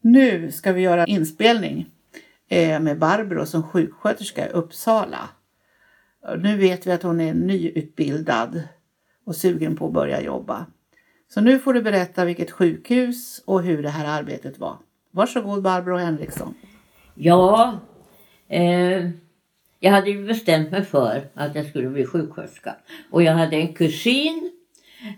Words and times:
Nu 0.00 0.52
ska 0.52 0.72
vi 0.72 0.80
göra 0.80 1.06
inspelning 1.06 1.86
eh, 2.48 2.80
med 2.80 2.98
Barbro 2.98 3.46
som 3.46 3.62
sjuksköterska 3.62 4.48
i 4.48 4.52
Uppsala. 4.52 5.28
Nu 6.38 6.56
vet 6.56 6.86
vi 6.86 6.92
att 6.92 7.02
hon 7.02 7.20
är 7.20 7.34
nyutbildad 7.34 8.62
och 9.24 9.36
sugen 9.36 9.76
på 9.76 9.86
att 9.86 9.92
börja 9.92 10.22
jobba. 10.22 10.66
Så 11.28 11.40
nu 11.40 11.58
får 11.58 11.74
du 11.74 11.82
berätta 11.82 12.24
vilket 12.24 12.50
sjukhus 12.50 13.42
och 13.44 13.62
hur 13.62 13.82
det 13.82 13.88
här 13.88 14.20
arbetet 14.20 14.58
var. 14.58 14.76
Varsågod 15.10 15.62
Barbro 15.62 15.96
Henriksson. 15.96 16.54
Ja, 17.14 17.78
eh, 18.48 19.10
jag 19.80 19.90
hade 19.90 20.10
ju 20.10 20.26
bestämt 20.26 20.70
mig 20.70 20.84
för 20.84 21.28
att 21.34 21.54
jag 21.54 21.66
skulle 21.66 21.88
bli 21.88 22.06
sjuksköterska. 22.06 22.76
Och 23.10 23.22
jag 23.22 23.32
hade 23.32 23.56
en 23.56 23.74
kusin 23.74 24.50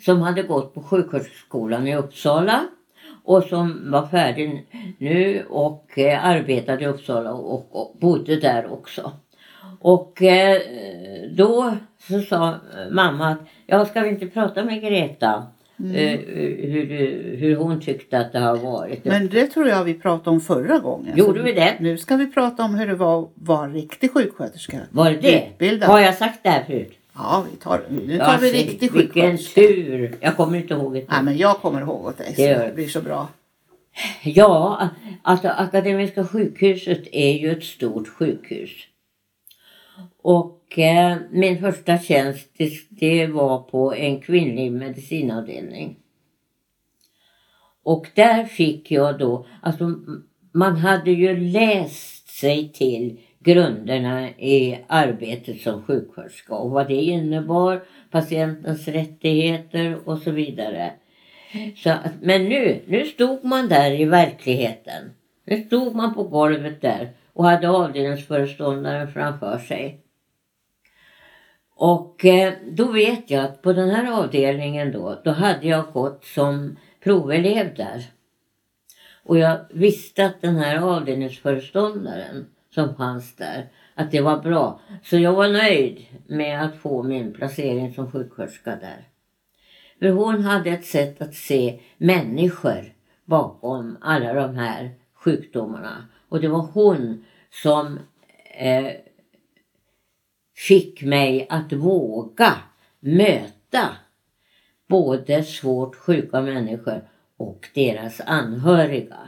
som 0.00 0.20
hade 0.20 0.42
gått 0.42 0.74
på 0.74 0.82
sjuksköterskeskolan 0.82 1.86
i 1.86 1.96
Uppsala 1.96 2.66
och 3.24 3.42
som 3.42 3.90
var 3.90 4.06
färdig 4.06 4.66
nu 4.98 5.44
och 5.48 5.98
eh, 5.98 6.26
arbetade 6.26 6.84
i 6.84 6.86
Uppsala 6.86 7.32
och, 7.32 7.68
och, 7.70 7.96
bodde 8.00 8.36
där 8.36 8.72
också. 8.72 9.12
Och 9.80 10.22
eh, 10.22 10.60
då 11.30 11.76
så 12.08 12.20
sa 12.20 12.54
mamma 12.90 13.28
att 13.28 13.38
ja, 13.66 13.84
ska 13.84 14.00
vi 14.00 14.08
inte 14.08 14.26
prata 14.26 14.64
med 14.64 14.82
Greta? 14.82 15.46
Mm. 15.80 15.96
Eh, 15.96 16.20
hur, 16.70 17.36
hur 17.36 17.56
hon 17.56 17.80
tyckte 17.80 18.18
att 18.18 18.32
det 18.32 18.38
har 18.38 18.56
varit. 18.56 19.04
Men 19.04 19.28
det 19.28 19.46
tror 19.46 19.68
jag 19.68 19.84
vi 19.84 19.94
pratade 19.94 20.30
om 20.30 20.40
förra 20.40 20.78
gången. 20.78 21.18
Gjorde 21.18 21.38
Så 21.38 21.44
vi 21.44 21.52
det? 21.52 21.76
Nu 21.80 21.98
ska 21.98 22.16
vi 22.16 22.26
prata 22.26 22.64
om 22.64 22.74
hur 22.74 22.86
det 22.86 22.94
var 22.94 23.22
att 23.22 23.30
vara 23.34 23.64
en 23.64 23.72
riktig 23.72 24.12
sjuksköterska. 24.12 24.78
Var 24.90 25.10
det 25.10 25.16
det? 25.16 25.46
Utbildad. 25.46 25.90
Har 25.90 26.00
jag 26.00 26.14
sagt 26.14 26.38
det 26.42 26.48
här 26.48 26.64
förut? 26.64 27.01
Ja, 27.14 27.46
vi 27.50 27.56
tar, 27.56 27.84
nu 27.90 28.18
tar 28.18 28.38
vi 28.38 28.52
riktig 28.52 28.90
sjuksköterska. 28.92 29.60
Vilken 29.60 29.84
tur! 29.84 30.18
Jag 30.20 30.36
kommer 30.36 30.58
inte 30.58 30.74
ihåg 30.74 30.94
det. 30.94 31.04
Nej, 31.08 31.22
men 31.22 31.36
jag 31.36 31.56
kommer 31.56 31.80
ihåg 31.80 32.04
åt 32.04 32.18
dig. 32.18 32.34
Det, 32.36 32.54
det 32.54 32.74
blir 32.74 32.88
så 32.88 33.00
bra. 33.00 33.28
Ja, 34.22 34.88
alltså 35.22 35.48
Akademiska 35.48 36.26
sjukhuset 36.26 37.02
är 37.12 37.32
ju 37.32 37.50
ett 37.50 37.64
stort 37.64 38.08
sjukhus. 38.08 38.70
Och 40.22 40.78
eh, 40.78 41.16
min 41.30 41.60
första 41.60 41.98
tjänst 41.98 42.48
det, 42.56 42.70
det 42.88 43.26
var 43.26 43.58
på 43.58 43.94
en 43.94 44.20
kvinnlig 44.20 44.72
medicinavdelning. 44.72 45.96
Och 47.82 48.06
där 48.14 48.44
fick 48.44 48.90
jag 48.90 49.18
då, 49.18 49.46
alltså 49.62 49.94
man 50.52 50.76
hade 50.76 51.10
ju 51.10 51.36
läst 51.36 52.28
sig 52.28 52.72
till 52.72 53.20
grunderna 53.42 54.28
i 54.30 54.78
arbetet 54.86 55.60
som 55.60 55.82
sjuksköterska 55.82 56.54
och 56.54 56.70
vad 56.70 56.88
det 56.88 56.94
innebar, 56.94 57.82
patientens 58.10 58.88
rättigheter 58.88 59.98
och 60.04 60.18
så 60.18 60.30
vidare. 60.30 60.92
Så, 61.76 61.94
men 62.20 62.44
nu, 62.44 62.82
nu 62.86 63.04
stod 63.04 63.44
man 63.44 63.68
där 63.68 64.00
i 64.00 64.04
verkligheten. 64.04 65.10
Nu 65.44 65.64
stod 65.64 65.94
man 65.94 66.14
på 66.14 66.22
golvet 66.22 66.80
där 66.80 67.10
och 67.32 67.44
hade 67.44 67.68
avdelningsföreståndaren 67.68 69.12
framför 69.12 69.58
sig. 69.58 70.00
Och 71.74 72.24
eh, 72.24 72.52
då 72.70 72.92
vet 72.92 73.30
jag 73.30 73.44
att 73.44 73.62
på 73.62 73.72
den 73.72 73.90
här 73.90 74.12
avdelningen 74.22 74.92
då, 74.92 75.20
då 75.24 75.30
hade 75.30 75.66
jag 75.66 75.92
gått 75.92 76.24
som 76.24 76.76
provelev 77.04 77.74
där. 77.74 78.02
Och 79.24 79.38
jag 79.38 79.58
visste 79.70 80.26
att 80.26 80.40
den 80.40 80.56
här 80.56 80.76
avdelningsföreståndaren 80.76 82.46
som 82.74 82.96
fanns 82.96 83.36
där, 83.36 83.68
att 83.94 84.10
det 84.10 84.20
var 84.20 84.42
bra. 84.42 84.80
Så 85.02 85.18
jag 85.18 85.32
var 85.32 85.48
nöjd 85.48 86.06
med 86.26 86.64
att 86.64 86.76
få 86.76 87.02
min 87.02 87.32
placering 87.32 87.94
som 87.94 88.10
sjuksköterska 88.10 88.70
där. 88.70 89.08
För 89.98 90.10
hon 90.10 90.44
hade 90.44 90.70
ett 90.70 90.84
sätt 90.84 91.22
att 91.22 91.34
se 91.34 91.80
människor 91.96 92.92
bakom 93.24 93.96
alla 94.00 94.32
de 94.32 94.56
här 94.56 94.90
sjukdomarna. 95.14 96.08
Och 96.28 96.40
det 96.40 96.48
var 96.48 96.68
hon 96.72 97.24
som 97.50 97.98
eh, 98.58 98.92
fick 100.56 101.02
mig 101.02 101.46
att 101.50 101.72
våga 101.72 102.54
möta 103.00 103.88
både 104.86 105.42
svårt 105.44 105.96
sjuka 105.96 106.40
människor 106.40 107.08
och 107.36 107.68
deras 107.74 108.20
anhöriga. 108.20 109.18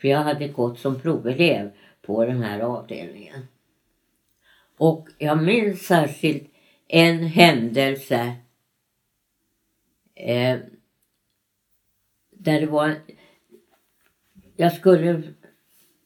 För 0.00 0.08
jag 0.08 0.18
hade 0.18 0.48
gått 0.48 0.78
som 0.78 1.00
provelev 1.00 1.70
på 2.02 2.24
den 2.24 2.42
här 2.42 2.60
avdelningen. 2.60 3.46
Och 4.78 5.08
jag 5.18 5.42
minns 5.42 5.86
särskilt 5.86 6.52
en 6.88 7.18
händelse 7.18 8.32
eh, 10.14 10.58
där 12.30 12.60
det 12.60 12.66
var 12.66 12.96
jag 14.56 14.72
skulle 14.72 15.22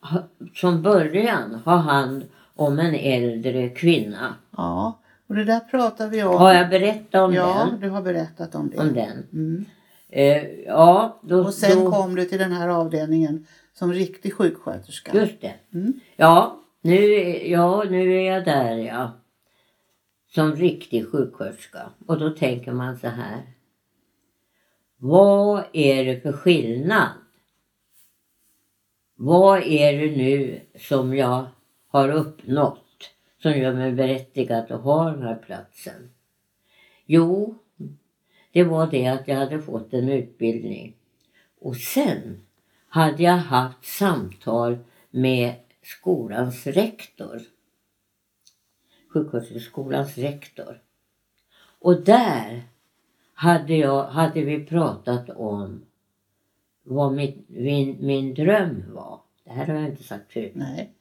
ha, 0.01 0.23
från 0.55 0.83
början 0.83 1.55
ha 1.55 1.77
hand 1.77 2.25
om 2.55 2.79
en 2.79 2.95
äldre 2.95 3.69
kvinna. 3.69 4.35
Ja, 4.57 4.99
och 5.27 5.35
det 5.35 5.45
där 5.45 5.61
pratar 5.61 6.09
vi 6.09 6.23
om. 6.23 6.37
Har 6.37 6.53
jag 6.53 6.69
berättat 6.69 7.23
om 7.23 7.35
ja, 7.35 7.47
den? 7.47 7.69
Ja, 7.71 7.77
du 7.81 7.89
har 7.89 8.03
berättat 8.03 8.55
om 8.55 8.71
det. 8.71 8.79
Om 8.79 8.95
den. 8.95 9.27
Mm. 9.33 9.65
Eh, 10.09 10.45
ja, 10.67 11.21
då, 11.23 11.45
och 11.45 11.55
sen 11.55 11.85
då... 11.85 11.91
kom 11.91 12.15
du 12.15 12.25
till 12.25 12.39
den 12.39 12.53
här 12.53 12.69
avdelningen 12.69 13.47
som 13.79 13.93
riktig 13.93 14.35
sjuksköterska. 14.35 15.15
Just 15.15 15.41
det. 15.41 15.55
Mm. 15.75 16.01
Ja, 16.17 16.61
nu, 16.81 16.99
ja, 17.49 17.85
nu 17.91 18.17
är 18.17 18.33
jag 18.33 18.45
där 18.45 18.77
ja. 18.77 19.13
Som 20.29 20.57
riktig 20.57 21.09
sjuksköterska. 21.09 21.91
Och 22.07 22.19
då 22.19 22.31
tänker 22.31 22.73
man 22.73 22.99
så 22.99 23.09
här. 23.09 23.43
Vad 24.97 25.65
är 25.73 26.05
det 26.05 26.21
för 26.21 26.33
skillnad? 26.33 27.09
Vad 29.15 29.63
är 29.63 29.93
det 29.93 30.17
nu 30.17 30.61
som 30.79 31.17
jag 31.17 31.47
har 31.89 32.09
uppnått 32.09 33.11
som 33.43 33.53
gör 33.53 33.75
mig 33.75 33.93
berättigad 33.93 34.73
att 34.73 34.81
ha 34.83 35.11
den 35.11 35.23
här 35.23 35.37
platsen? 35.37 36.11
Jo, 37.07 37.59
det 38.53 38.65
var 38.65 38.87
det 38.87 39.07
att 39.07 39.29
jag 39.29 39.37
hade 39.37 39.63
fått 39.63 39.95
en 39.95 40.09
utbildning. 40.09 40.97
Och 41.61 41.77
sen 41.77 42.46
hade 42.97 43.23
jag 43.23 43.37
haft 43.37 43.85
samtal 43.85 44.79
med 45.11 45.55
skolans 45.83 46.67
rektor. 46.67 47.41
Sjuksköterskeskolans 49.13 50.19
rektor. 50.19 50.81
Och 51.79 52.01
där 52.01 52.63
hade, 53.35 53.77
jag, 53.77 54.05
hade 54.05 54.41
vi 54.41 54.65
pratat 54.65 55.31
om 55.31 55.83
vad 56.83 57.13
min, 57.13 57.45
min, 57.49 57.97
min 58.01 58.35
dröm 58.35 58.85
var. 58.95 59.21
Det 59.45 59.51
här 59.51 59.67
har 59.67 59.75
jag 59.75 59.89
inte 59.89 60.05
sagt 60.05 60.33
förut. 60.33 60.53
Nej. 60.55 60.93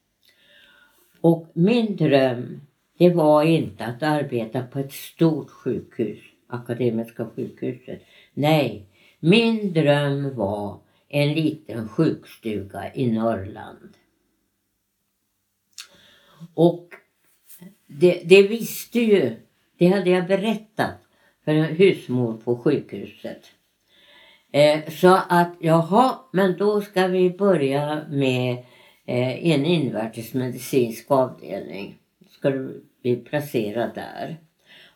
Och 1.22 1.47
min 1.53 1.95
dröm, 1.95 2.62
det 2.97 3.09
var 3.09 3.44
inte 3.44 3.85
att 3.85 4.03
arbeta 4.03 4.63
på 4.63 4.79
ett 4.79 4.94
stort 4.94 5.50
sjukhus, 5.50 6.19
Akademiska 6.47 7.27
sjukhuset. 7.35 8.01
Nej, 8.33 8.85
min 9.19 9.73
dröm 9.73 10.35
var 10.35 10.84
en 11.15 11.33
liten 11.33 11.89
sjukstuga 11.89 12.93
i 12.93 13.11
Norrland. 13.11 13.89
Och 16.53 16.89
det, 17.87 18.21
det 18.25 18.47
visste 18.47 18.99
ju, 18.99 19.35
det 19.77 19.87
hade 19.87 20.09
jag 20.09 20.27
berättat 20.27 20.95
för 21.45 21.51
en 21.51 21.75
husmor 21.75 22.37
på 22.37 22.57
sjukhuset. 22.57 23.41
Eh, 24.51 24.89
så 24.89 25.19
att 25.29 25.53
jaha, 25.59 26.19
men 26.31 26.57
då 26.57 26.81
ska 26.81 27.07
vi 27.07 27.29
börja 27.29 28.05
med 28.09 28.53
eh, 29.05 29.51
en 29.51 29.65
invärtesmedicinsk 29.65 31.11
avdelning. 31.11 31.97
Ska 32.29 32.49
du 32.49 32.83
bli 33.01 33.15
placerad 33.15 33.91
där. 33.95 34.37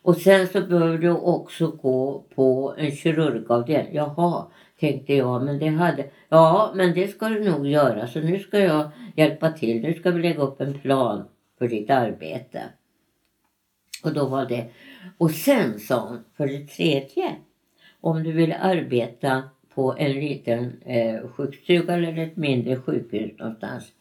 Och 0.02 0.18
sen 0.18 0.48
så 0.48 0.62
behöver 0.62 0.98
du 0.98 1.10
också 1.10 1.68
gå 1.68 2.24
på 2.36 2.76
en 2.78 2.92
kirurgavdelning. 2.92 3.96
Jaha, 3.96 4.46
tänkte 4.80 5.14
jag, 5.14 5.44
men 5.44 5.60
det 5.60 5.68
hade... 5.68 6.06
Ja, 6.30 6.72
men 6.76 6.94
det 6.94 7.08
ska 7.08 7.30
du 7.30 7.52
nog 7.52 7.68
göra. 7.68 8.08
Så 8.08 8.20
nu 8.20 8.40
ska 8.40 8.60
jag 8.60 8.90
hjälpa 9.16 9.52
till. 9.52 9.82
Nu 9.82 9.94
ska 9.94 10.12
vi 10.12 10.22
lägga 10.22 10.42
upp 10.42 10.62
en 10.62 10.80
plan 10.80 11.28
för 11.58 11.68
ditt 11.68 11.90
arbete. 11.90 12.64
Och 14.04 14.14
då 14.14 14.26
var 14.26 14.46
det 14.46 14.70
och 15.18 15.32
sen 15.32 15.80
sa 15.80 16.08
hon, 16.08 16.24
för 16.38 16.48
det 16.48 16.68
tredje, 16.68 17.36
om 18.02 18.24
du 18.24 18.32
vill 18.32 18.54
arbeta 18.54 19.44
på 19.74 19.96
en 19.98 20.12
liten 20.12 20.82
eh, 20.86 21.28
sjukstuga 21.30 21.94
eller 21.94 22.18
ett 22.18 22.38
mindre 22.38 22.76
sjukhus 22.76 23.40
någonstans 23.40 23.92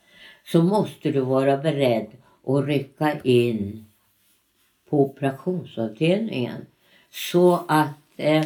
så 0.44 0.62
måste 0.62 1.10
du 1.10 1.20
vara 1.20 1.56
beredd 1.56 2.06
att 2.46 2.66
rycka 2.66 3.20
in 3.20 3.86
på 4.90 5.04
operationsavdelningen. 5.04 6.66
Så 7.10 7.64
att 7.68 7.98
eh, 8.16 8.44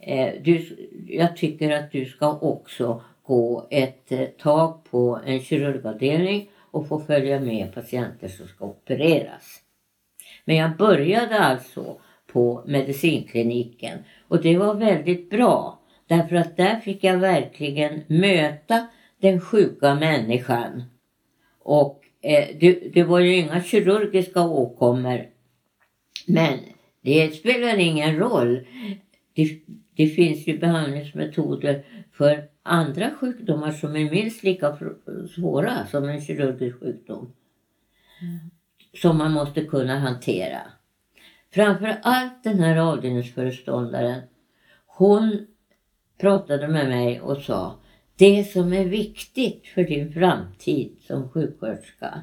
eh, 0.00 0.34
du, 0.42 0.76
jag 1.06 1.36
tycker 1.36 1.70
att 1.70 1.92
du 1.92 2.04
ska 2.04 2.38
också 2.38 3.02
gå 3.22 3.66
ett 3.70 4.12
eh, 4.12 4.24
tag 4.24 4.84
på 4.90 5.20
en 5.24 5.40
kirurgavdelning 5.40 6.50
och 6.70 6.88
få 6.88 7.00
följa 7.00 7.40
med 7.40 7.74
patienter 7.74 8.28
som 8.28 8.48
ska 8.48 8.64
opereras. 8.64 9.62
Men 10.44 10.56
jag 10.56 10.76
började 10.76 11.38
alltså 11.38 11.96
på 12.32 12.62
medicinkliniken 12.66 13.98
och 14.28 14.42
det 14.42 14.58
var 14.58 14.74
väldigt 14.74 15.30
bra 15.30 15.80
därför 16.06 16.36
att 16.36 16.56
där 16.56 16.80
fick 16.80 17.04
jag 17.04 17.18
verkligen 17.18 18.02
möta 18.06 18.86
den 19.20 19.40
sjuka 19.40 19.94
människan. 19.94 20.82
Och 21.58 22.04
eh, 22.22 22.48
det, 22.60 22.72
det 22.94 23.02
var 23.02 23.20
ju 23.20 23.36
inga 23.36 23.62
kirurgiska 23.62 24.42
åkommor. 24.42 25.26
Men 26.26 26.58
det 27.00 27.34
spelar 27.34 27.78
ingen 27.78 28.16
roll. 28.16 28.66
Det, 29.34 29.58
det 29.96 30.06
finns 30.06 30.46
ju 30.46 30.58
behandlingsmetoder 30.58 31.84
för 32.12 32.48
andra 32.62 33.10
sjukdomar 33.10 33.72
som 33.72 33.96
är 33.96 34.10
minst 34.10 34.42
lika 34.42 34.78
svåra 35.34 35.86
som 35.86 36.08
en 36.08 36.20
kirurgisk 36.20 36.80
sjukdom. 36.80 37.32
Mm. 38.22 38.50
Som 38.94 39.18
man 39.18 39.32
måste 39.32 39.64
kunna 39.64 39.98
hantera. 39.98 40.60
Framför 41.50 41.96
allt 42.02 42.44
den 42.44 42.58
här 42.58 42.76
avdelningsföreståndaren. 42.76 44.20
Hon 44.86 45.46
pratade 46.18 46.68
med 46.68 46.88
mig 46.88 47.20
och 47.20 47.36
sa 47.36 47.74
det 48.16 48.44
som 48.44 48.72
är 48.72 48.84
viktigt 48.84 49.66
för 49.66 49.82
din 49.82 50.12
framtid 50.12 50.96
som 51.06 51.28
sjuksköterska 51.28 52.22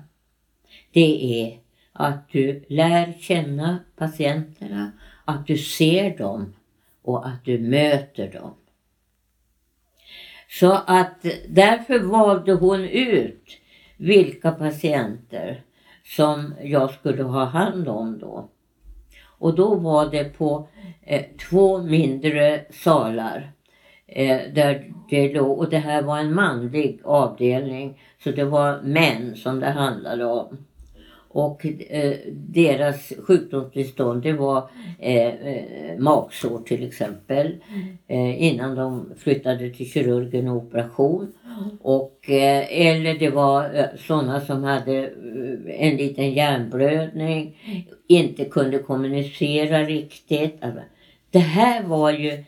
det 0.91 1.41
är 1.41 1.59
att 1.93 2.29
du 2.29 2.65
lär 2.69 3.13
känna 3.19 3.79
patienterna, 3.95 4.91
att 5.25 5.47
du 5.47 5.57
ser 5.57 6.17
dem 6.17 6.53
och 7.03 7.27
att 7.27 7.45
du 7.45 7.59
möter 7.59 8.31
dem. 8.31 8.53
Så 10.59 10.71
att 10.71 11.25
därför 11.47 11.99
valde 11.99 12.53
hon 12.53 12.83
ut 12.83 13.57
vilka 13.97 14.51
patienter 14.51 15.63
som 16.03 16.53
jag 16.63 16.91
skulle 16.91 17.23
ha 17.23 17.45
hand 17.45 17.87
om 17.87 18.19
då. 18.19 18.49
Och 19.25 19.55
då 19.55 19.75
var 19.75 20.11
det 20.11 20.37
på 20.37 20.67
eh, 21.01 21.25
två 21.49 21.81
mindre 21.81 22.65
salar. 22.71 23.51
Eh, 24.07 24.41
där 24.53 24.93
det 25.09 25.33
låg, 25.33 25.59
och 25.59 25.69
det 25.69 25.77
här 25.77 26.01
var 26.01 26.19
en 26.19 26.33
manlig 26.33 27.01
avdelning. 27.03 28.01
Så 28.23 28.31
det 28.31 28.45
var 28.45 28.81
män 28.81 29.35
som 29.35 29.59
det 29.59 29.69
handlade 29.69 30.25
om. 30.25 30.57
Och 31.35 31.65
eh, 31.65 32.13
deras 32.31 33.13
sjukdomstillstånd 33.27 34.23
det 34.23 34.33
var 34.33 34.69
eh, 34.99 35.27
eh, 35.27 35.97
magsår 35.97 36.59
till 36.59 36.87
exempel. 36.87 37.55
Eh, 38.07 38.43
innan 38.43 38.75
de 38.75 39.09
flyttade 39.17 39.69
till 39.69 39.91
kirurgen 39.91 40.47
och 40.47 40.57
operation. 40.57 41.33
Och, 41.81 42.29
eh, 42.29 42.87
eller 42.87 43.19
det 43.19 43.29
var 43.29 43.75
eh, 43.75 43.85
sådana 44.07 44.41
som 44.41 44.63
hade 44.63 44.97
eh, 44.97 45.87
en 45.87 45.97
liten 45.97 46.33
hjärnblödning. 46.33 47.57
Inte 48.07 48.45
kunde 48.45 48.79
kommunicera 48.79 49.83
riktigt. 49.83 50.55
Alltså, 50.61 50.81
det 51.31 51.39
här 51.39 51.83
var 51.83 52.11
ju 52.11 52.43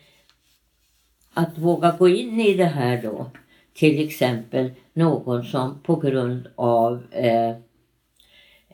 att 1.33 1.57
våga 1.57 1.95
gå 1.99 2.09
in 2.09 2.39
i 2.39 2.53
det 2.53 2.65
här 2.65 3.01
då. 3.03 3.25
Till 3.73 4.07
exempel 4.07 4.71
någon 4.93 5.43
som 5.43 5.79
på 5.83 5.95
grund 5.95 6.47
av 6.55 7.03
eh, 7.11 7.55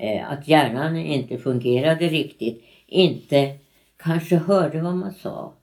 Eh, 0.01 0.31
att 0.31 0.48
hjärnan 0.48 0.98
inte 0.98 1.38
fungerade 1.38 2.07
riktigt 2.07 2.63
inte 2.88 3.57
kanske 3.98 4.36
hörde 4.36 4.81
vad 4.81 4.95
man 4.95 5.13
sa 5.13 5.53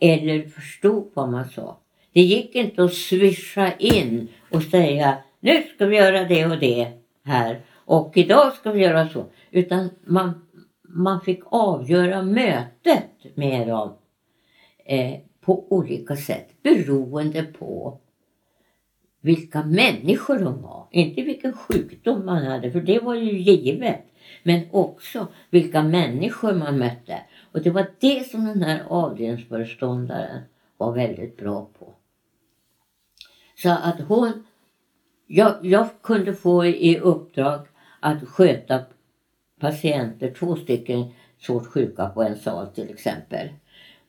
eller 0.00 0.48
förstod 0.48 1.10
vad 1.14 1.28
man 1.28 1.48
sa. 1.48 1.78
Det 2.12 2.20
gick 2.20 2.54
inte 2.54 2.84
att 2.84 2.94
swisha 2.94 3.72
in 3.72 4.28
och 4.50 4.62
säga 4.62 5.18
nu 5.40 5.62
ska 5.74 5.86
vi 5.86 5.96
göra 5.96 6.24
det 6.24 6.46
och 6.46 6.58
det 6.58 6.88
här 7.24 7.60
och 7.70 8.16
idag 8.16 8.52
ska 8.52 8.72
vi 8.72 8.80
göra 8.80 9.08
så. 9.08 9.24
Utan 9.50 9.90
man, 10.04 10.46
man 10.82 11.20
fick 11.20 11.40
avgöra 11.44 12.22
mötet 12.22 13.36
med 13.36 13.68
dem 13.68 13.92
eh, 14.84 15.14
på 15.40 15.72
olika 15.72 16.16
sätt 16.16 16.48
beroende 16.62 17.42
på 17.42 17.98
vilka 19.24 19.62
människor 19.62 20.38
de 20.38 20.62
var. 20.62 20.86
Inte 20.90 21.22
vilken 21.22 21.52
sjukdom 21.52 22.26
man 22.26 22.46
hade, 22.46 22.70
för 22.70 22.80
det 22.80 22.98
var 22.98 23.14
ju 23.14 23.38
givet. 23.38 24.04
Men 24.42 24.60
också 24.70 25.26
vilka 25.50 25.82
människor 25.82 26.52
man 26.52 26.78
mötte. 26.78 27.20
Och 27.52 27.62
det 27.62 27.70
var 27.70 27.86
det 28.00 28.30
som 28.30 28.44
den 28.44 28.62
här 28.62 28.82
avdelningsföreståndaren 28.88 30.40
var 30.76 30.92
väldigt 30.92 31.36
bra 31.36 31.68
på. 31.78 31.94
Så 33.56 33.70
att 33.70 34.00
hon, 34.00 34.46
jag, 35.26 35.54
jag 35.62 35.88
kunde 36.02 36.34
få 36.34 36.66
i 36.66 36.98
uppdrag 36.98 37.66
att 38.00 38.28
sköta 38.28 38.80
patienter, 39.60 40.34
två 40.38 40.56
stycken 40.56 41.04
svårt 41.38 41.66
sjuka 41.66 42.08
på 42.08 42.22
en 42.22 42.36
sal 42.36 42.66
till 42.66 42.90
exempel. 42.90 43.48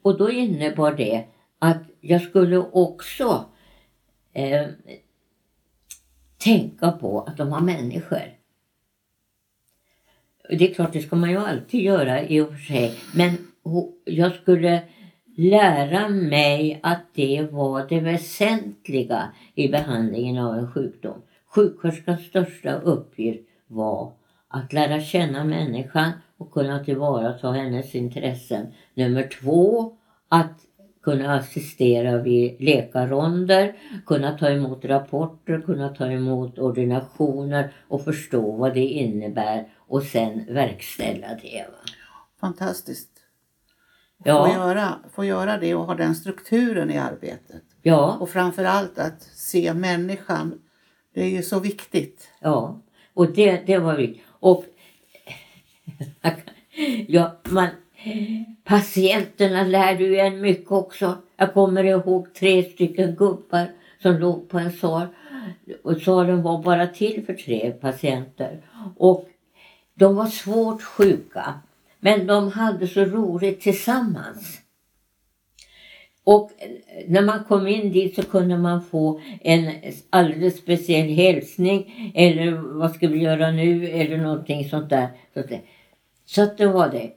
Och 0.02 0.18
då 0.18 0.32
innebar 0.32 0.92
det 0.92 1.26
att 1.60 1.84
jag 2.02 2.22
skulle 2.22 2.58
också 2.58 3.46
eh, 4.34 4.66
tänka 6.46 6.92
på 6.92 7.22
att 7.22 7.38
de 7.38 7.50
var 7.50 7.62
människor. 7.62 8.22
Det 10.50 10.70
är 10.70 10.74
klart, 10.74 10.94
det 10.94 11.02
ska 11.02 11.16
man 11.16 11.32
ju 11.32 11.38
alltid 11.38 11.82
göra 11.82 12.24
i 12.24 12.42
och 12.42 12.50
för 12.50 12.58
sig. 12.58 12.94
Men 13.16 13.38
jag 14.06 14.36
skulle 14.36 14.82
lära 15.38 16.10
mig 16.10 16.80
att 16.84 17.04
det 17.14 17.48
var 17.52 17.86
det 17.90 18.00
väsentliga 18.00 19.32
i 19.56 19.68
behandlingen 19.68 20.38
av 20.38 20.56
en 20.56 20.72
sjukdom. 20.72 21.22
Sjuksköterskans 21.48 22.26
största 22.26 22.74
uppgift 22.74 23.50
var 23.68 24.14
att 24.48 24.74
lära 24.74 25.02
känna 25.02 25.44
människan 25.44 26.12
och 26.38 26.52
kunna 26.52 26.84
tillvarata 26.84 27.52
hennes 27.52 27.96
intressen. 27.96 28.68
Nummer 28.94 29.30
två, 29.42 29.94
att 30.30 30.60
kunna 31.06 31.36
assistera 31.36 32.18
vid 32.18 32.62
läkarronder, 32.62 33.76
kunna 34.06 34.38
ta 34.38 34.50
emot 34.50 34.86
rapporter, 34.86 35.62
kunna 35.62 35.90
ta 35.90 36.12
emot 36.12 36.60
ordinationer 36.60 37.74
och 37.88 38.04
förstå 38.04 38.52
vad 38.52 38.74
det 38.74 38.86
innebär 38.86 39.68
och 39.78 40.04
sen 40.04 40.46
verkställa 40.50 41.28
det. 41.28 41.66
Va? 41.72 41.92
Fantastiskt. 42.42 43.10
Ja. 44.24 44.46
Få, 44.46 44.54
göra, 44.54 45.00
få 45.14 45.26
göra 45.26 45.58
det 45.58 45.76
och 45.76 45.86
ha 45.86 45.96
den 45.96 46.16
strukturen 46.16 46.92
i 46.92 46.98
arbetet. 46.98 47.64
Ja. 47.82 48.18
Och 48.20 48.30
framförallt 48.30 49.00
att 49.00 49.22
se 49.22 49.74
människan. 49.74 50.62
Det 51.14 51.22
är 51.22 51.30
ju 51.30 51.44
så 51.44 51.60
viktigt. 51.60 52.28
Ja, 52.40 52.82
och 53.14 53.34
det, 53.34 53.64
det 53.66 53.78
var 53.78 53.96
viktigt. 53.96 54.24
Och 54.30 54.66
ja, 57.08 57.42
man, 57.44 57.68
Patienterna 58.64 59.64
lärde 59.64 60.04
ju 60.04 60.18
en 60.18 60.42
mycket 60.42 60.72
också. 60.72 61.18
Jag 61.38 61.54
kommer 61.54 61.84
ihåg 61.84 62.34
tre 62.34 62.64
stycken 62.64 63.16
gubbar 63.16 63.68
som 64.02 64.18
låg 64.18 64.50
på 64.50 64.60
en 64.60 64.72
sal. 64.72 65.08
Och 65.84 66.02
salen 66.02 66.42
var 66.42 66.64
bara 66.64 66.88
till 66.88 67.26
för 67.26 67.34
tre 67.34 67.72
patienter. 67.72 68.62
Och 68.98 69.30
de 69.94 70.16
var 70.16 70.26
svårt 70.26 70.82
sjuka. 70.82 71.54
Men 72.00 72.28
de 72.28 72.52
hade 72.52 72.88
så 72.88 73.06
roligt 73.06 73.62
tillsammans. 73.62 74.62
Och 76.24 76.52
när 77.08 77.22
man 77.22 77.44
kom 77.44 77.68
in 77.68 77.92
dit 77.92 78.16
så 78.16 78.24
kunde 78.24 78.58
man 78.58 78.84
få 78.84 79.22
en 79.42 79.72
alldeles 80.10 80.58
speciell 80.58 81.08
hälsning. 81.08 82.12
Eller 82.16 82.52
vad 82.52 82.92
ska 82.92 83.08
vi 83.08 83.18
göra 83.18 83.52
nu? 83.52 83.90
Eller 83.90 84.18
någonting 84.18 84.70
sånt 84.70 84.90
där. 84.90 85.08
Så 86.26 86.42
att 86.42 86.58
det 86.58 86.68
var 86.68 86.90
det. 86.90 87.12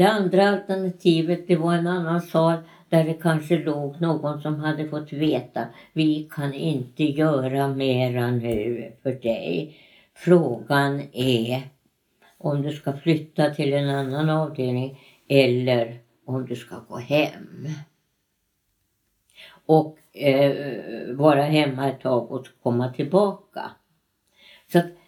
Det 0.00 0.06
andra 0.06 0.48
alternativet 0.48 1.46
det 1.46 1.56
var 1.56 1.74
en 1.74 1.86
annan 1.86 2.20
sal 2.20 2.56
där 2.88 3.04
det 3.04 3.14
kanske 3.14 3.58
låg 3.58 4.00
någon 4.00 4.40
som 4.40 4.60
hade 4.60 4.88
fått 4.88 5.12
veta 5.12 5.66
vi 5.92 6.28
kan 6.30 6.54
inte 6.54 7.04
göra 7.04 7.68
mera 7.68 8.30
nu 8.30 8.92
för 9.02 9.12
dig. 9.12 9.76
Frågan 10.14 11.02
är 11.12 11.62
om 12.38 12.62
du 12.62 12.72
ska 12.72 12.92
flytta 12.92 13.54
till 13.54 13.72
en 13.72 13.88
annan 13.88 14.30
avdelning 14.30 15.00
eller 15.28 15.98
om 16.24 16.46
du 16.46 16.56
ska 16.56 16.78
gå 16.88 16.98
hem. 16.98 17.68
Och 19.66 19.98
eh, 20.12 21.14
vara 21.14 21.42
hemma 21.42 21.88
ett 21.88 22.00
tag 22.00 22.32
och 22.32 22.46
komma 22.62 22.92
tillbaka. 22.92 23.70
Så 24.72 24.78
att 24.78 24.99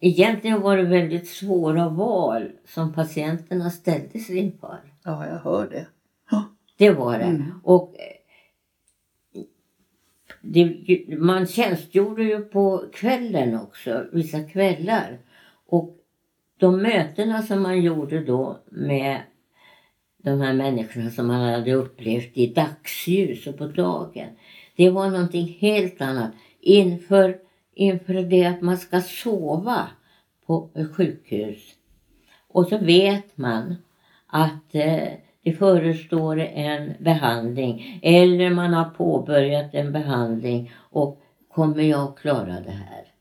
Egentligen 0.00 0.60
var 0.60 0.76
det 0.76 0.82
väldigt 0.82 1.28
svåra 1.28 1.88
val 1.88 2.50
som 2.64 2.92
patienterna 2.92 3.70
ställdes 3.70 4.30
inför. 4.30 4.78
Ja, 5.04 5.26
jag 5.26 5.38
hör 5.38 5.68
det. 5.70 5.86
Det 6.78 6.90
var 6.90 7.18
det. 7.18 7.24
Mm. 7.24 7.60
Och 7.62 7.94
eh, 7.98 9.42
det, 10.40 11.18
man 11.18 11.46
tjänstgjorde 11.46 12.24
ju 12.24 12.40
på 12.40 12.84
kvällen 12.92 13.60
också, 13.60 14.06
vissa 14.12 14.42
kvällar. 14.42 15.18
Och 15.66 15.96
de 16.58 16.82
mötena 16.82 17.42
som 17.42 17.62
man 17.62 17.82
gjorde 17.82 18.24
då 18.24 18.58
med 18.70 19.20
de 20.22 20.40
här 20.40 20.52
människorna 20.52 21.10
som 21.10 21.26
man 21.26 21.40
hade 21.40 21.72
upplevt 21.72 22.30
i 22.34 22.46
dagsljus 22.46 23.46
och 23.46 23.58
på 23.58 23.66
dagen. 23.66 24.28
Det 24.76 24.90
var 24.90 25.10
någonting 25.10 25.56
helt 25.60 26.00
annat. 26.00 26.32
Inför 26.60 27.38
inför 27.76 28.14
det 28.14 28.44
att 28.44 28.60
man 28.60 28.78
ska 28.78 29.00
sova 29.00 29.88
på 30.46 30.70
sjukhus. 30.92 31.74
Och 32.48 32.66
så 32.66 32.78
vet 32.78 33.36
man 33.36 33.76
att 34.26 34.74
eh, 34.74 35.08
det 35.42 35.52
förestår 35.52 36.38
en 36.38 36.94
behandling 36.98 38.00
eller 38.02 38.50
man 38.50 38.74
har 38.74 38.90
påbörjat 38.90 39.74
en 39.74 39.92
behandling 39.92 40.72
och 40.74 41.22
kommer 41.48 41.82
jag 41.82 42.08
att 42.08 42.18
klara 42.18 42.60
det 42.60 42.70
här? 42.70 43.12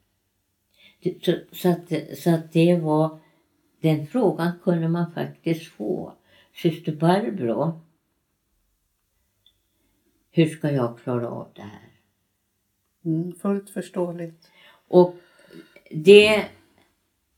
Så, 1.25 1.35
så, 1.51 1.69
att, 1.69 2.17
så 2.17 2.35
att 2.35 2.51
det 2.51 2.75
var, 2.75 3.19
den 3.81 4.07
frågan 4.07 4.51
kunde 4.63 4.87
man 4.87 5.11
faktiskt 5.11 5.71
få. 5.71 6.13
Syster 6.53 6.95
Barbro, 6.95 7.81
hur 10.31 10.45
ska 10.45 10.71
jag 10.71 10.99
klara 10.99 11.29
av 11.29 11.47
det 11.55 11.61
här? 11.61 11.84
Mm, 13.05 13.33
fullt 13.41 13.69
förståeligt. 13.69 14.51
Och 14.87 15.15
det, 15.91 16.45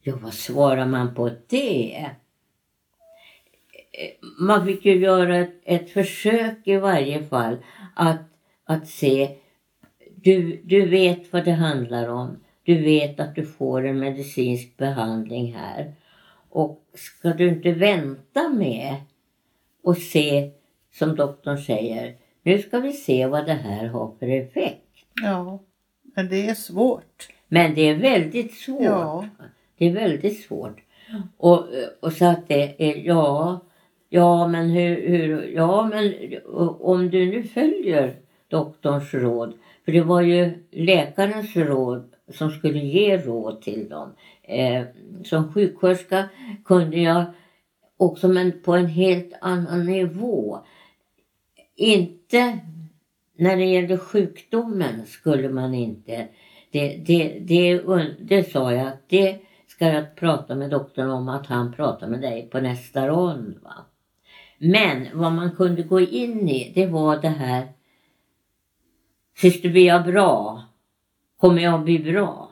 ja 0.02 0.16
vad 0.22 0.34
svarar 0.34 0.86
man 0.86 1.16
på 1.16 1.32
det? 1.48 2.10
Man 4.40 4.66
fick 4.66 4.86
ju 4.86 5.00
göra 5.00 5.38
ett, 5.38 5.62
ett 5.64 5.90
försök 5.90 6.58
i 6.64 6.78
varje 6.78 7.24
fall 7.24 7.58
att, 7.96 8.22
att 8.66 8.88
se, 8.88 9.36
du, 10.16 10.62
du 10.64 10.86
vet 10.86 11.34
vad 11.34 11.46
det 11.46 11.52
handlar 11.52 12.08
om. 12.08 12.38
Du 12.64 12.82
vet 12.82 13.20
att 13.20 13.36
du 13.36 13.46
får 13.46 13.86
en 13.86 14.00
medicinsk 14.00 14.78
behandling 14.78 15.54
här. 15.54 15.94
Och 16.50 16.84
ska 16.94 17.30
du 17.30 17.48
inte 17.48 17.72
vänta 17.72 18.50
med 18.50 18.96
och 19.84 19.98
se, 19.98 20.52
som 20.94 21.16
doktorn 21.16 21.58
säger, 21.58 22.16
nu 22.44 22.62
ska 22.62 22.80
vi 22.80 22.94
se 22.94 23.28
vad 23.28 23.46
det 23.46 23.54
här 23.54 23.88
har 23.88 24.16
för 24.20 24.28
effekt. 24.28 24.87
Ja, 25.24 25.60
men 26.16 26.30
det 26.30 26.50
är 26.50 26.54
svårt. 26.54 27.30
Men 27.48 27.76
det 27.76 27.82
är 27.82 27.96
väldigt 27.96 28.54
svårt. 28.54 28.84
Ja. 28.84 29.26
Det 29.78 29.86
är 29.86 29.94
väldigt 29.94 30.42
svårt. 30.42 30.82
Och, 31.38 31.68
och 32.00 32.14
så 32.14 32.26
att 32.26 32.48
det 32.48 32.76
är, 32.90 32.96
ja, 33.06 33.60
ja 34.10 34.48
men 34.48 34.70
hur, 34.70 35.08
hur, 35.08 35.44
ja 35.56 35.88
men 35.88 36.14
om 36.80 37.10
du 37.10 37.26
nu 37.26 37.44
följer 37.44 38.16
doktorns 38.48 39.14
råd. 39.14 39.54
För 39.86 39.92
det 39.92 40.02
var 40.02 40.22
ju 40.22 40.66
läkarens 40.72 41.56
råd 41.56 42.04
som 42.34 42.52
skulle 42.52 42.80
ge 42.80 43.18
råd 43.18 43.62
till 43.62 43.90
dem. 43.90 44.14
Eh, 44.44 44.84
som 45.24 45.54
sjuksköterska 45.54 46.30
kunde 46.66 47.00
jag 47.00 47.26
också 47.98 48.28
men 48.28 48.62
på 48.62 48.74
en 48.74 48.86
helt 48.86 49.34
annan 49.42 49.86
nivå. 49.86 50.60
Inte 51.76 52.60
när 53.38 53.58
det 53.58 53.66
gällde 53.66 53.98
sjukdomen 53.98 55.06
skulle 55.06 55.50
man 55.50 55.74
inte 55.74 56.28
det, 56.72 56.98
det, 56.98 57.40
det, 57.40 57.82
det 58.20 58.52
sa 58.52 58.74
jag 58.74 58.88
att 58.88 59.10
det 59.10 59.40
ska 59.68 59.88
jag 59.88 60.16
prata 60.16 60.56
med 60.56 60.70
doktorn 60.70 61.10
om 61.10 61.30
att 61.30 61.48
han 61.48 61.74
pratar 61.74 62.08
med 62.08 62.22
dig 62.22 62.50
på 62.52 62.60
nästa 62.60 63.08
rond. 63.08 63.60
Va? 63.64 63.86
Men 64.58 65.08
vad 65.14 65.32
man 65.32 65.56
kunde 65.56 65.84
gå 65.84 66.00
in 66.00 66.50
i 66.50 66.72
det 66.76 66.86
var 66.86 67.22
det 67.22 67.30
här. 67.30 67.68
Syster 69.36 69.70
blir 69.70 69.86
jag 69.86 70.06
bra? 70.06 70.64
Kommer 71.38 71.62
jag 71.62 71.84
bli 71.84 72.00
bra? 72.00 72.52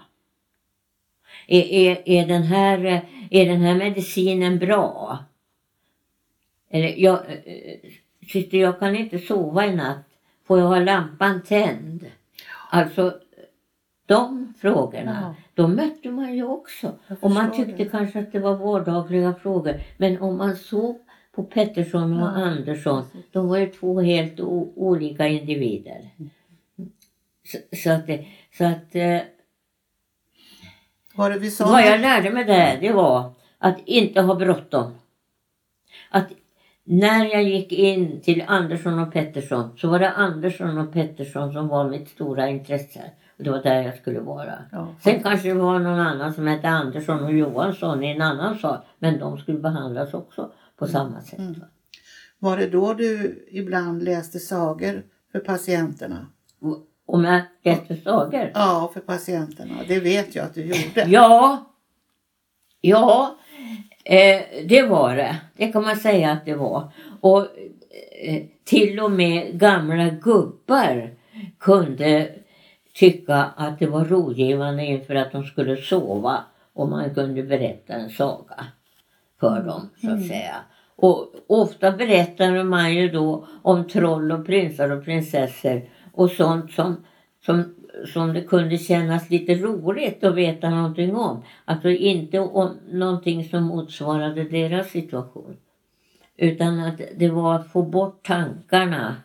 Är, 1.48 1.62
är, 1.62 2.10
är, 2.10 2.28
den 2.28 2.44
här, 2.44 3.06
är 3.32 3.46
den 3.46 3.62
här 3.62 3.76
medicinen 3.76 4.60
bra? 4.60 5.18
Eller 6.70 6.94
jag, 6.98 7.20
eh, 7.28 7.54
eh, 7.54 7.80
syster 8.28 8.58
jag 8.58 8.80
kan 8.80 8.96
inte 8.96 9.20
sova 9.20 9.66
i 9.66 9.76
natt. 9.76 10.15
Får 10.46 10.60
jag 10.60 10.68
ha 10.68 10.80
lampan 10.80 11.42
tänd? 11.42 12.06
Alltså 12.70 13.20
de 14.06 14.54
frågorna, 14.62 15.36
de 15.54 15.76
mötte 15.76 16.10
man 16.10 16.36
ju 16.36 16.44
också. 16.44 16.94
Och 17.22 17.32
man 17.32 17.52
tyckte 17.52 17.84
det. 17.84 17.90
kanske 17.90 18.20
att 18.20 18.32
det 18.32 18.40
var 18.40 18.56
vardagliga 18.56 19.34
frågor. 19.34 19.82
Men 19.98 20.22
om 20.22 20.38
man 20.38 20.56
såg 20.56 21.00
på 21.32 21.44
Pettersson 21.44 22.14
och 22.14 22.20
Ja, 22.20 22.44
Andersson, 22.44 23.04
de 23.32 23.48
var 23.48 23.58
ju 23.58 23.66
två 23.68 24.02
helt 24.02 24.40
olika 24.40 25.28
individer. 25.28 26.10
Så, 27.46 27.58
så 27.78 27.92
att, 27.92 28.06
så 28.58 28.66
att 28.66 28.96
eh, 28.96 29.20
Var 31.16 31.30
det 31.30 31.40
vi 31.40 31.52
sa? 31.52 31.72
vad 31.72 31.82
jag 31.82 32.00
lärde 32.00 32.30
mig 32.32 32.44
där, 32.46 32.78
det 32.82 32.92
var 32.92 33.34
att 33.58 33.78
inte 33.86 34.22
ha 34.22 34.36
bråttom. 34.36 34.96
Att 36.10 36.28
när 36.88 37.26
jag 37.26 37.44
gick 37.44 37.72
in 37.72 38.22
till 38.22 38.44
Andersson 38.48 39.00
och 39.00 39.14
Pettersson 39.14 39.78
så 39.78 39.88
var 39.90 40.00
det 40.00 40.12
Andersson 40.12 40.78
och 40.78 40.94
Pettersson 40.94 41.54
som 41.54 41.68
var 41.68 41.90
mitt 41.90 42.10
stora 42.10 42.50
intresse. 42.50 43.02
Och 43.38 43.44
det 43.44 43.50
var 43.52 43.64
där 43.64 43.82
jag 43.82 43.98
skulle 43.98 44.20
vara. 44.20 44.54
Ja. 44.72 44.88
Sen 45.04 45.24
kanske 45.24 45.48
det 45.48 45.54
var 45.54 45.80
någon 45.80 46.00
annan 46.00 46.34
som 46.34 46.48
hette 46.48 46.70
Andersson 46.70 47.24
och 47.24 47.34
Johansson 47.34 48.04
i 48.04 48.12
en 48.12 48.22
annan 48.22 48.58
sal. 48.60 48.78
Men 49.00 49.20
de 49.20 49.38
skulle 49.38 49.60
behandlas 49.60 50.14
också 50.14 50.52
på 50.78 50.88
samma 50.88 51.22
sätt. 51.22 51.40
Mm. 51.40 51.54
va. 51.54 51.66
Var 52.40 52.58
det 52.58 52.68
då 52.70 52.94
du 52.94 53.46
ibland 53.52 54.04
läste 54.04 54.40
sagor 54.40 55.04
för 55.32 55.40
patienterna? 55.40 56.28
Och- 56.62 56.80
Om 57.08 57.24
jag 57.24 57.42
läste 57.64 57.96
sagor? 57.96 58.52
Ja, 58.54 58.92
för 58.94 59.00
patienterna. 59.02 59.74
Det 59.88 60.00
vet 60.00 60.36
jag 60.36 60.46
att 60.46 60.54
du 60.54 60.62
gjorde. 60.62 61.06
Ja, 61.08 61.66
ja 62.82 63.38
eh, 64.06 64.42
det 64.66 64.82
var 64.82 65.16
det. 65.16 65.36
Det 65.58 65.72
kan 65.72 65.84
man 65.84 65.96
säga 65.96 66.32
att 66.32 66.46
det 66.46 66.56
var. 66.56 66.92
Och 67.22 67.40
eh, 68.22 68.44
till 68.64 69.00
och 69.00 69.12
med 69.12 69.60
gamla 69.60 70.10
gubbar 70.10 71.10
kunde 71.60 72.30
tycka 72.94 73.36
att 73.36 73.80
det 73.80 73.88
var 73.88 74.06
rogivande 74.06 74.86
inför 74.86 75.16
att 75.16 75.32
de 75.32 75.44
skulle 75.44 75.78
sova 75.78 76.44
och 76.74 76.90
man 76.90 77.14
kunde 77.14 77.44
berätta 77.44 77.94
en 77.94 78.10
saga 78.10 78.66
för 79.40 79.64
dem 79.64 79.90
så 80.02 80.12
att 80.12 80.28
säga. 80.28 80.56
Och 80.96 81.34
ofta 81.48 81.92
berättade 81.92 82.64
man 82.64 82.96
ju 82.96 83.10
då 83.10 83.48
om 83.62 83.88
troll 83.88 84.32
och 84.32 84.46
prinsar 84.46 84.90
och 84.90 85.06
prinsessor 85.06 85.90
och 86.14 86.32
sånt 86.32 86.72
som, 86.72 87.06
som, 87.46 87.75
som 88.14 88.34
det 88.34 88.42
kunde 88.42 88.78
kännas 88.78 89.30
lite 89.30 89.56
roligt 89.56 90.24
att 90.24 90.36
veta 90.36 90.70
någonting 90.70 91.16
om. 91.16 91.44
Alltså 91.66 91.90
inte 91.90 92.40
om 92.40 92.78
någonting 92.92 93.50
som 93.50 93.64
motsvarade 93.64 94.44
deras 94.44 94.90
situation. 94.90 95.58
Utan 96.38 96.80
att 96.80 97.02
det 97.16 97.30
var 97.30 97.56
att 97.56 97.72
få 97.72 97.84
bort 97.84 98.26
tankarna 98.26 99.16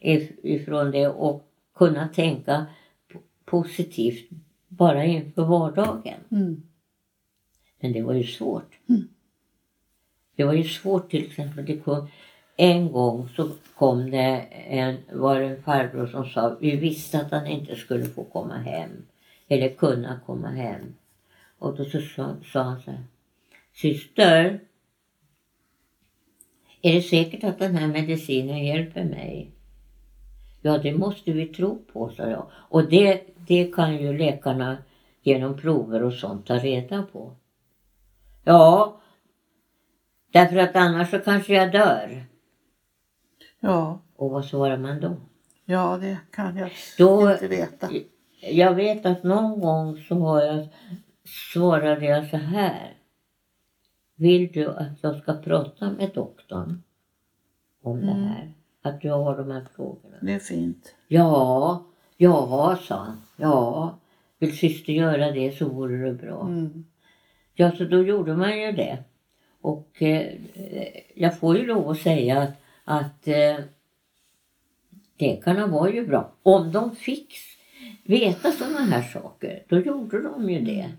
if- 0.00 0.40
ifrån 0.42 0.90
det 0.90 1.08
och 1.08 1.50
kunna 1.74 2.08
tänka 2.08 2.66
positivt 3.44 4.28
bara 4.68 5.04
inför 5.04 5.44
vardagen. 5.44 6.20
Mm. 6.30 6.62
Men 7.80 7.92
det 7.92 8.02
var 8.02 8.14
ju 8.14 8.24
svårt. 8.24 8.78
Det 10.36 10.44
var 10.44 10.52
ju 10.52 10.64
svårt 10.64 11.10
till 11.10 11.26
exempel. 11.26 11.64
Det 11.66 11.78
kom, 11.78 12.08
en 12.60 12.92
gång 12.92 13.28
så 13.36 13.50
kom 13.74 14.10
det 14.10 14.46
en, 14.68 14.96
var 15.12 15.40
det 15.40 15.46
en 15.46 15.62
farbror 15.62 16.06
som 16.06 16.24
sa 16.26 16.56
vi 16.60 16.76
visste 16.76 17.20
att 17.20 17.30
han 17.30 17.46
inte 17.46 17.76
skulle 17.76 18.04
få 18.04 18.24
komma 18.24 18.58
hem. 18.58 19.06
Eller 19.48 19.68
kunna 19.68 20.20
komma 20.26 20.48
hem. 20.48 20.94
Och 21.58 21.76
då 21.76 21.84
så 21.84 22.00
sa, 22.00 22.36
sa 22.52 22.62
han 22.62 22.80
så 22.80 22.90
här. 22.90 23.04
Syster. 23.74 24.60
Är 26.82 26.94
det 26.94 27.02
säkert 27.02 27.44
att 27.44 27.58
den 27.58 27.76
här 27.76 27.86
medicinen 27.86 28.64
hjälper 28.64 29.04
mig? 29.04 29.50
Ja, 30.62 30.78
det 30.78 30.92
måste 30.92 31.32
vi 31.32 31.46
tro 31.46 31.78
på, 31.92 32.10
sa 32.10 32.30
jag. 32.30 32.46
Och 32.52 32.88
det, 32.88 33.22
det 33.46 33.74
kan 33.74 33.96
ju 33.96 34.18
läkarna 34.18 34.78
genom 35.22 35.56
prover 35.56 36.02
och 36.02 36.12
sånt 36.12 36.46
ta 36.46 36.58
reda 36.58 37.02
på. 37.02 37.36
Ja, 38.44 39.00
därför 40.32 40.56
att 40.56 40.76
annars 40.76 41.10
så 41.10 41.18
kanske 41.18 41.54
jag 41.54 41.72
dör. 41.72 42.29
Ja, 43.60 44.00
Och 44.16 44.30
vad 44.30 44.44
svarar 44.44 44.76
man 44.78 45.00
då? 45.00 45.16
ja, 45.64 45.98
det 46.00 46.18
kan 46.30 46.56
jag 46.56 46.70
Då- 46.98 47.32
inte 47.32 47.48
veta. 47.48 47.88
Jag 48.40 48.74
vet 48.74 49.06
att 49.06 49.22
någon 49.22 49.60
gång 49.60 49.96
så 50.08 50.14
har 50.14 50.42
jag, 50.42 50.68
svarade 51.54 52.04
jag 52.06 52.30
så 52.30 52.36
här. 52.36 52.92
Vill 54.16 54.52
du 54.52 54.66
att 54.68 55.02
jag 55.02 55.16
ska 55.22 55.32
prata 55.32 55.90
med 55.90 56.10
doktorn 56.14 56.82
om 57.82 58.00
det 58.00 58.06
Mm. 58.12 58.22
här? 58.24 58.52
Att 58.82 59.00
du 59.00 59.10
har 59.10 59.36
de 59.36 59.50
här 59.50 59.66
frågorna? 59.76 60.16
Det 60.22 60.32
är 60.34 60.38
fint. 60.38 60.94
Ja, 61.08 61.84
ja, 62.16 62.78
sa 62.82 62.94
han. 62.96 63.20
Ja, 63.36 63.98
vill 64.38 64.56
syster 64.58 64.92
göra 64.92 65.30
det 65.30 65.56
så 65.58 65.68
vore 65.68 65.96
det 66.08 66.12
bra. 66.14 66.40
Mm. 66.42 66.84
Ja, 67.54 67.70
så 67.76 67.84
då 67.84 68.02
gjorde 68.02 68.36
man 68.36 68.60
ju 68.60 68.72
det. 68.72 68.98
Och 69.60 70.02
eh, 70.02 70.34
jag 71.14 71.38
får 71.38 71.56
ju 71.58 71.66
lov 71.66 71.88
att 71.90 71.98
säga 71.98 72.42
att, 72.42 72.59
att 72.84 73.28
eh, 73.28 73.56
läkarna 75.18 75.66
var 75.66 75.88
ju 75.88 76.06
bra. 76.06 76.32
Om 76.42 76.72
de 76.72 76.96
fick 76.96 77.34
veta 78.04 78.52
sådana 78.52 78.78
här 78.78 79.02
saker, 79.02 79.64
då 79.68 79.80
gjorde 79.80 80.22
de 80.22 80.50
ju 80.50 80.60
det. 80.60 80.90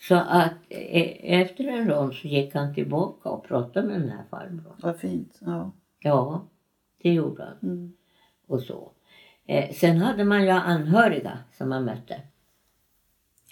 Så 0.00 0.14
att 0.14 0.54
eh, 0.68 1.40
efter 1.40 1.64
en 1.64 1.88
rond 1.88 2.14
så 2.14 2.28
gick 2.28 2.54
han 2.54 2.74
tillbaka 2.74 3.28
och 3.28 3.48
pratade 3.48 3.86
med 3.86 4.00
den 4.00 4.08
här 4.08 4.24
farbrorn. 4.30 4.76
Vad 4.82 4.98
fint. 5.00 5.38
Ja. 5.40 5.72
Ja, 6.00 6.44
det 7.02 7.12
gjorde 7.12 7.44
han. 7.44 7.70
Mm. 7.70 7.92
Och 8.46 8.60
så. 8.60 8.90
Eh, 9.46 9.74
sen 9.74 9.96
hade 9.96 10.24
man 10.24 10.42
ju 10.42 10.50
anhöriga 10.50 11.38
som 11.58 11.68
man 11.68 11.84
mötte. 11.84 12.20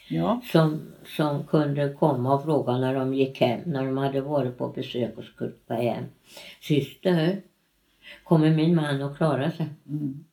Ja. 0.08 0.40
som, 0.44 0.80
som 1.04 1.44
kunde 1.46 1.92
komma 1.92 2.34
och 2.34 2.42
fråga 2.42 2.76
när 2.76 2.94
de 2.94 3.14
gick 3.14 3.40
hem, 3.40 3.60
när 3.66 3.86
de 3.86 3.98
hade 3.98 4.20
varit 4.20 4.58
på 4.58 4.68
besök 4.68 5.18
och 5.18 5.24
skulle 5.24 5.54
hem. 5.68 6.04
Syster, 6.60 7.42
kommer 8.24 8.50
min 8.50 8.74
man 8.74 9.02
att 9.02 9.16
klara 9.16 9.50
sig? 9.50 9.66
Mm. 9.88 10.24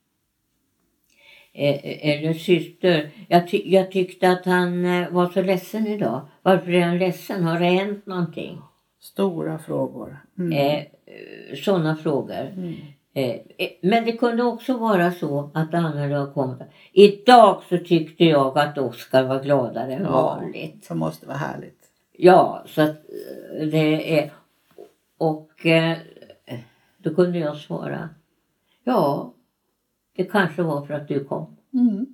eh, 1.52 2.10
eller 2.10 2.32
syster. 2.34 3.10
Jag, 3.28 3.48
ty 3.48 3.62
jag 3.64 3.90
tyckte 3.92 4.30
att 4.30 4.44
han 4.46 4.84
eh, 4.84 5.10
var 5.10 5.26
så 5.26 5.42
ledsen 5.42 5.86
idag. 5.86 6.20
Varför 6.42 6.70
är 6.72 6.82
han 6.82 6.98
ledsen? 6.98 7.44
Har 7.44 7.58
det 7.60 7.66
hänt 7.66 8.06
någonting? 8.06 8.58
Stora 9.00 9.58
frågor. 9.58 10.18
Mm. 10.38 10.52
Eh, 10.52 10.82
Sådana 11.64 11.96
frågor. 11.96 12.52
Mm. 12.56 12.74
Eh, 13.14 13.30
eh, 13.58 13.68
men 13.82 14.04
det 14.04 14.12
kunde 14.12 14.42
också 14.42 14.76
vara 14.76 15.12
så 15.12 15.50
att 15.54 15.74
Anna 15.74 16.18
har 16.18 16.32
kommit. 16.32 16.58
Idag 16.92 17.62
så 17.68 17.78
tyckte 17.78 18.24
jag 18.24 18.58
att 18.58 18.78
Oskar 18.78 19.22
var 19.22 19.42
gladare 19.42 19.94
än 19.94 20.02
Ja. 20.02 20.10
vanligt. 20.10 20.88
Det 20.88 20.94
måste 20.94 21.26
vara 21.26 21.36
härligt. 21.36 21.78
Ja, 22.16 22.64
så 22.66 22.82
att 22.82 22.88
eh, 23.60 23.66
det 23.66 24.18
är... 24.18 24.30
Och 25.18 25.66
eh, 25.66 25.98
då 27.02 27.14
kunde 27.14 27.38
jag 27.38 27.56
svara. 27.56 28.08
Ja, 28.84 29.34
det 30.16 30.24
kanske 30.24 30.62
var 30.62 30.86
för 30.86 30.94
att 30.94 31.08
du 31.08 31.24
kom. 31.24 31.56
Mm. 31.74 32.06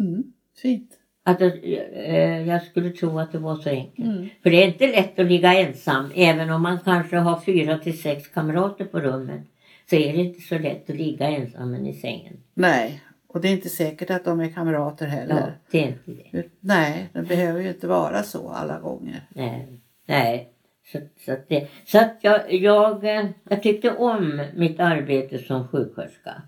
Mm. 0.00 0.32
Fint. 0.62 0.90
Att 1.22 1.40
jag, 1.40 1.52
eh, 1.64 2.48
jag 2.48 2.62
skulle 2.62 2.90
tro 2.90 3.18
att 3.18 3.32
det 3.32 3.38
var 3.38 3.56
så 3.56 3.70
enkelt. 3.70 4.08
Mm. 4.08 4.28
För 4.42 4.50
det 4.50 4.62
är 4.62 4.66
inte 4.66 4.86
lätt 4.86 5.18
att 5.18 5.26
ligga 5.26 5.54
ensam. 5.54 6.10
Även 6.14 6.50
om 6.50 6.62
man 6.62 6.78
kanske 6.84 7.16
har 7.16 7.40
fyra 7.40 7.78
till 7.78 8.02
sex 8.02 8.28
kamrater 8.28 8.84
på 8.84 9.00
rummet. 9.00 9.42
Så 9.90 9.96
är 9.96 10.12
det 10.12 10.18
inte 10.18 10.40
så 10.40 10.58
lätt 10.58 10.90
att 10.90 10.96
ligga 10.96 11.26
ensam 11.28 11.74
i 11.74 11.92
sängen. 11.94 12.36
Nej, 12.54 13.02
och 13.26 13.40
det 13.40 13.48
är 13.48 13.52
inte 13.52 13.68
säkert 13.68 14.10
att 14.10 14.24
de 14.24 14.40
är 14.40 14.48
kamrater 14.48 15.06
Ja, 15.06 15.10
heller. 15.10 15.58
det 15.70 15.78
är 15.78 15.86
inte 15.88 16.22
det. 16.32 16.48
Nej, 16.60 17.08
det 17.12 17.22
behöver 17.22 17.60
ju 17.60 17.68
inte 17.68 17.86
vara 17.86 18.22
så 18.22 18.48
alla 18.48 18.80
gånger. 18.80 19.26
Nej. 19.28 19.80
Nej. 20.06 20.53
Så, 20.92 20.98
så, 21.24 21.32
att, 21.32 21.48
det, 21.48 21.68
så 21.84 21.98
att 21.98 22.18
jag, 22.20 22.52
jag, 22.52 23.04
eh, 23.04 23.26
jag 23.44 23.62
tyckte 23.62 23.90
om 23.96 24.46
mitt 24.54 24.80
arbete 24.80 25.38
som 25.38 25.68
sjuksköterska. 25.68 26.42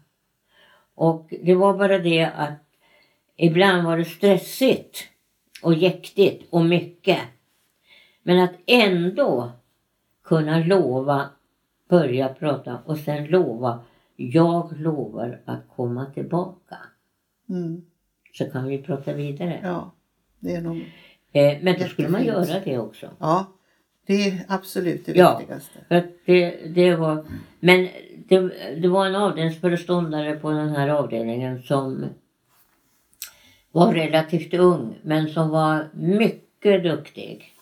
Och 0.94 1.34
det 1.42 1.54
var 1.54 1.78
bara 1.78 1.98
det 1.98 2.24
att 2.24 2.62
ibland 3.36 3.86
var 3.86 3.98
det 3.98 4.04
stressigt 4.04 4.98
och 5.62 5.74
jäktigt 5.74 6.48
och 6.50 6.64
mycket. 6.64 7.18
Men 8.22 8.38
att 8.38 8.54
ändå 8.66 9.52
kunna 10.24 10.58
lova, 10.58 11.28
börja 11.88 12.28
prata 12.28 12.78
och 12.84 12.98
sen 12.98 13.26
lova, 13.26 13.84
jag 14.16 14.80
lovar 14.80 15.40
att 15.44 15.68
komma 15.76 16.06
tillbaka. 16.06 16.76
Mm. 17.48 17.84
Så 18.32 18.50
kan 18.50 18.66
vi 18.66 18.82
prata 18.82 19.12
vidare. 19.12 19.60
Ja, 19.62 19.92
det 20.40 20.54
är 20.54 20.60
nog... 20.60 20.76
Eh, 21.32 21.58
men 21.62 21.78
då 21.78 21.84
skulle 21.84 22.08
man 22.08 22.24
göra 22.24 22.60
det 22.64 22.78
också. 22.78 23.10
Ja, 23.18 23.55
det 24.06 24.14
är 24.28 24.44
absolut 24.48 25.06
det 25.06 25.12
Ja. 25.16 25.38
viktigaste. 25.38 25.78
För 25.88 26.02
det, 26.24 26.50
det 26.74 26.96
var, 26.96 27.24
men 27.60 27.88
det, 28.28 28.40
det 28.80 28.88
var 28.88 29.06
en 29.06 29.14
avdelningsföreståndare 29.14 30.36
på 30.36 30.50
den 30.50 30.68
här 30.68 30.88
avdelningen 30.88 31.62
som 31.62 32.04
var 33.72 33.92
relativt 33.94 34.54
ung 34.54 34.94
men 35.02 35.28
som 35.28 35.48
var 35.48 35.88
mycket 35.94 36.82
duktig. 36.82 37.52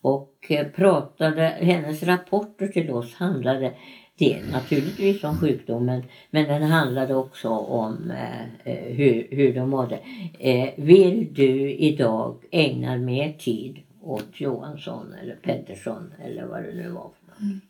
Och 0.00 0.46
eh, 0.48 0.66
pratade, 0.66 1.42
hennes 1.60 2.02
rapporter 2.02 2.68
till 2.68 2.90
oss 2.90 3.14
handlade 3.14 3.72
det 4.18 4.38
naturligtvis 4.52 5.24
om 5.24 5.38
sjukdomen 5.38 6.02
men 6.30 6.44
den 6.44 6.62
handlade 6.62 7.14
också 7.14 7.48
om 7.48 8.10
eh, 8.10 8.72
eh, 8.72 8.94
hur, 8.94 9.26
hur 9.30 9.54
de 9.54 9.70
mådde. 9.70 9.98
Eh, 10.38 10.68
vill 10.76 11.34
du 11.34 11.70
idag 11.72 12.36
ägna 12.50 12.96
mer 12.96 13.32
tid 13.32 13.78
åt 14.08 14.40
Johansson 14.40 15.12
eller 15.22 15.36
Pettersson 15.36 16.14
eller 16.24 16.46
vad 16.46 16.62
det 16.62 16.74
nu 16.74 16.88
var 16.88 17.10
för 17.20 17.26
något? 17.26 17.62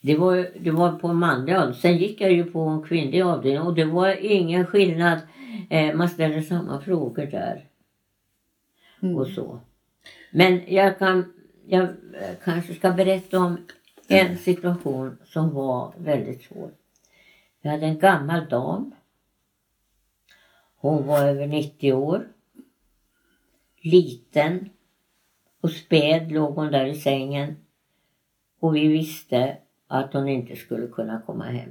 Det 0.00 0.16
var, 0.16 0.48
det 0.60 0.70
var 0.70 0.92
på 0.98 1.08
en 1.08 1.16
manlig 1.16 1.54
avdelning. 1.54 1.80
Sen 1.80 1.96
gick 1.96 2.20
jag 2.20 2.32
ju 2.32 2.44
på 2.44 2.60
en 2.60 2.82
kvinnlig 2.82 3.20
avdelning 3.20 3.62
och 3.62 3.74
det 3.74 3.84
var 3.84 4.16
ingen 4.24 4.66
skillnad. 4.66 5.18
Eh, 5.70 5.94
man 5.94 6.08
ställer 6.08 6.42
samma 6.42 6.80
frågor 6.80 7.26
där 7.26 7.68
Mm. 9.02 9.16
och 9.18 9.26
så. 9.26 9.60
Men 10.30 10.74
jag, 10.74 10.98
kan, 10.98 11.32
jag 11.66 11.82
eh, 11.82 12.34
kanske 12.44 12.74
ska 12.74 12.90
berätta 12.92 13.38
om 13.38 13.58
en 14.08 14.38
situation 14.38 15.18
som 15.24 15.54
var 15.54 15.92
väldigt 15.98 16.42
svår. 16.42 16.70
Vi 17.62 17.68
hade 17.68 17.86
en 17.86 17.98
gammal 17.98 18.48
dam. 18.48 18.94
Hon 20.76 21.06
var 21.06 21.22
över 21.22 21.46
90 21.46 21.92
år. 21.92 22.28
Liten 23.90 24.68
och 25.60 25.70
späd 25.70 26.32
låg 26.32 26.54
hon 26.54 26.70
där 26.72 26.86
i 26.86 26.94
sängen. 26.94 27.56
Och 28.60 28.76
vi 28.76 28.88
visste 28.88 29.56
att 29.86 30.12
hon 30.12 30.28
inte 30.28 30.56
skulle 30.56 30.86
kunna 30.86 31.20
komma 31.26 31.44
hem. 31.44 31.70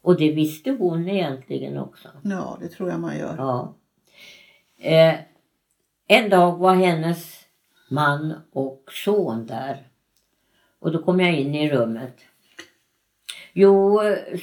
Och 0.00 0.16
det 0.18 0.32
visste 0.32 0.70
hon 0.70 1.08
egentligen 1.08 1.78
också. 1.78 2.08
Ja, 2.24 2.58
det 2.60 2.68
tror 2.68 2.88
jag 2.90 3.00
man 3.00 3.18
gör. 3.18 3.34
Ja. 3.38 3.74
Eh, 4.78 5.14
en 6.06 6.30
dag 6.30 6.56
var 6.58 6.74
hennes 6.74 7.44
man 7.90 8.34
och 8.52 8.84
son 8.92 9.46
där. 9.46 9.88
Och 10.78 10.92
då 10.92 11.02
kom 11.02 11.20
jag 11.20 11.34
in 11.34 11.54
i 11.54 11.70
rummet. 11.70 12.16
Jo, 13.52 14.00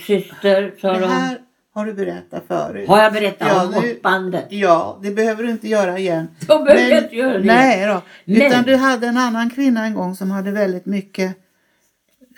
syster, 0.08 0.76
sa 0.82 0.94
Det 0.94 1.00
de. 1.00 1.06
här 1.06 1.45
har 1.76 1.86
du 1.86 1.94
berättat 1.94 2.44
förut. 2.48 2.88
Har 2.90 3.04
jag 3.04 3.14
berättat 3.14 3.48
Ja, 3.48 3.66
om 3.66 3.72
nu- 3.72 3.88
måttbandet? 3.94 4.46
Ja, 4.50 5.00
det 5.04 5.12
behöver 5.12 5.44
du 5.44 5.50
inte 5.52 5.68
göra 5.68 6.00
igen. 6.00 6.28
Då 6.48 6.64
behöver 6.64 6.90
jag 6.92 7.04
inte 7.04 7.16
göra 7.16 7.38
det. 7.38 7.44
Nej 7.46 7.88
då. 7.88 8.02
Men- 8.26 8.42
Utan 8.42 8.64
du 8.64 8.76
hade 8.76 9.08
en 9.08 9.18
annan 9.18 9.50
kvinna 9.50 9.86
en 9.86 9.94
gång 9.94 10.16
som 10.16 10.32
hade 10.32 10.52
väldigt 10.52 10.86
mycket 10.86 11.36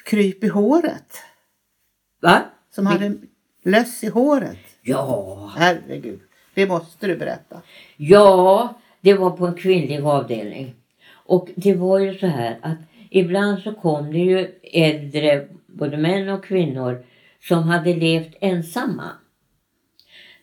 kryp 0.05 0.43
i 0.43 0.47
håret. 0.47 1.13
Va? 2.21 2.41
Som 2.75 2.85
hade 2.85 3.13
löss 3.63 4.03
i 4.03 4.07
håret. 4.07 4.57
Ja. 4.81 5.51
Herregud. 5.57 6.19
Det 6.53 6.65
måste 6.67 7.07
du 7.07 7.15
berätta. 7.15 7.61
Ja, 7.97 8.73
det 9.01 9.13
var 9.13 9.29
på 9.29 9.47
en 9.47 9.55
kvinnlig 9.55 10.01
avdelning. 10.01 10.75
Och 11.13 11.49
det 11.55 11.73
var 11.73 11.99
ju 11.99 12.17
så 12.17 12.27
här 12.27 12.57
att 12.61 12.77
ibland 13.09 13.59
så 13.59 13.73
kom 13.73 14.11
det 14.11 14.17
ju 14.19 14.47
äldre, 14.73 15.47
både 15.67 15.97
män 15.97 16.29
och 16.29 16.45
kvinnor, 16.45 17.03
som 17.47 17.63
hade 17.63 17.93
levt 17.95 18.35
ensamma. 18.41 19.03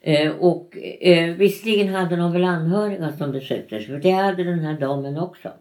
Eh, 0.07 0.33
och 0.33 0.77
eh, 1.01 1.35
visserligen 1.35 1.95
hade 1.95 2.17
de 2.17 2.33
väl 2.33 2.45
anhöriga 2.45 3.13
som 3.13 3.33
besökte 3.33 3.79
sig, 3.79 3.87
för 3.87 3.99
det 3.99 4.11
hade 4.11 4.45
den 4.45 4.59
här 4.59 4.79
damen 4.81 5.19
också. 5.19 5.53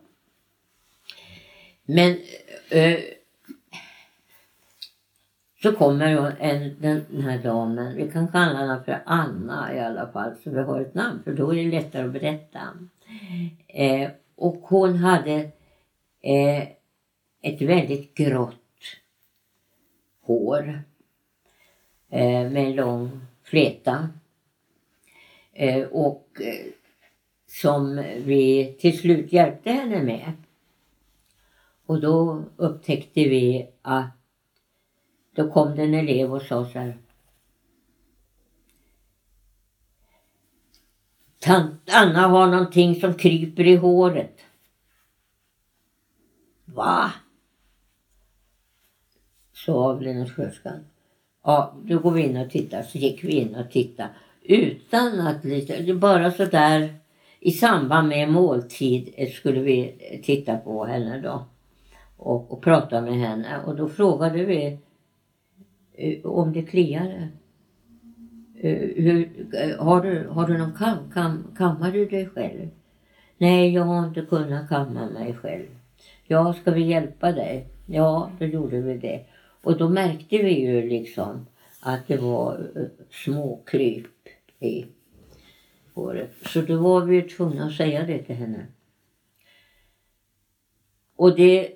Men 1.86 2.18
eh, 2.70 3.00
så 5.62 5.72
kommer 5.72 6.36
en, 6.40 6.76
den, 6.82 7.06
den 7.10 7.22
här 7.22 7.38
damen, 7.38 7.96
vi 7.96 8.12
kan 8.12 8.28
kalla 8.28 8.60
henne 8.60 8.84
för 8.86 9.02
Anna 9.06 9.76
i 9.76 9.80
alla 9.80 10.08
fall, 10.08 10.36
så 10.44 10.50
vi 10.50 10.62
har 10.62 10.82
ett 10.82 10.94
namn, 10.94 11.24
för 11.24 11.34
då 11.34 11.54
är 11.54 11.64
det 11.64 11.72
lättare 11.72 12.06
att 12.06 12.14
berätta. 12.14 12.60
Eh, 13.68 14.10
och 14.36 14.62
hon 14.64 14.96
hade 14.96 15.52
eh, 16.22 16.62
ett 17.42 17.62
väldigt 17.62 18.16
grått 18.16 18.56
hår 20.22 20.84
eh, 22.10 22.50
med 22.50 22.58
en 22.58 22.76
lång 22.76 23.22
fläta. 23.44 24.10
Eh, 25.54 25.88
och 25.88 26.42
eh, 26.42 26.66
som 27.48 27.96
vi 28.18 28.74
till 28.80 29.00
slut 29.00 29.34
hjälpte 29.34 29.72
henne 29.72 30.04
med. 30.04 30.34
Och 31.86 32.02
då 32.02 32.44
upptäckte 32.56 33.22
vi 33.30 33.70
att 33.82 34.12
då 35.36 35.52
kom 35.52 35.76
det 35.76 35.84
en 35.84 35.94
elev 35.94 36.34
och 36.34 36.42
sa 36.42 36.66
så 36.66 36.80
här. 36.80 36.98
Tant 41.40 41.90
Anna 41.92 42.28
har 42.28 42.48
någonting 42.48 42.96
som 42.96 43.14
kryper 43.14 43.68
i 43.68 43.76
håret. 43.76 44.40
Va? 46.66 47.12
Sa 49.54 49.74
avdelningssköterskan. 49.74 50.86
Ja, 51.44 51.76
då 51.84 52.00
går 52.00 52.12
vi 52.12 52.22
in 52.22 52.38
och 52.38 52.50
tittar. 52.50 52.84
Så 52.84 52.98
gick 52.98 53.24
vi 53.24 53.32
in 53.32 53.56
och 53.56 53.72
tittade. 53.72 54.10
Utan 54.44 55.20
att 55.20 55.46
lite, 55.46 55.94
bara 55.94 56.32
sådär 56.32 56.94
i 57.40 57.52
samband 57.52 58.08
med 58.08 58.30
måltid 58.30 59.30
skulle 59.34 59.60
vi 59.60 59.96
titta 60.24 60.58
på 60.58 60.86
henne 60.86 61.22
då. 61.22 61.46
Och, 62.18 62.52
och 62.52 62.62
prata 62.62 63.02
med 63.02 63.14
henne. 63.14 63.62
Och 63.66 63.76
då 63.76 63.90
frågade 63.90 64.46
vi 64.46 64.78
eh, 65.94 66.26
om 66.26 66.54
det 66.54 66.64
kliade. 66.64 67.28
Eh, 68.60 68.78
hur, 68.96 69.48
eh, 69.54 69.86
har, 69.86 70.02
du, 70.02 70.28
har 70.28 70.48
du 70.48 70.58
någon 70.58 70.74
kam, 70.74 70.98
kam, 71.14 71.56
kammar 71.58 71.92
du 71.92 72.06
dig 72.06 72.30
själv? 72.30 72.70
Nej, 73.38 73.74
jag 73.74 73.84
har 73.84 74.08
inte 74.08 74.22
kunnat 74.22 74.70
kamma 74.70 75.10
mig 75.10 75.34
själv. 75.34 75.66
Ja, 76.28 76.54
ska 76.54 76.72
vi 76.72 76.82
hjälpa 76.82 77.32
dig? 77.32 77.68
Ja, 77.86 78.32
då 78.40 78.46
gjorde 78.46 78.82
vi 78.82 78.98
det. 78.98 79.26
Och 79.64 79.78
då 79.78 79.90
märkte 79.90 80.38
vi 80.38 80.60
ju 80.60 80.90
liksom 80.90 81.46
att 81.80 82.08
det 82.08 82.18
var 82.18 82.68
småkryp 83.12 84.04
små 84.04 84.13
i 84.64 84.88
året. 85.94 86.32
Så 86.46 86.62
då 86.62 86.78
var 86.78 87.06
vi 87.06 87.16
ju 87.16 87.30
tvungna 87.30 87.66
att 87.66 87.76
säga 87.76 88.06
det 88.06 88.24
till 88.24 88.36
henne. 88.36 88.68
Och 91.16 91.36
det 91.36 91.72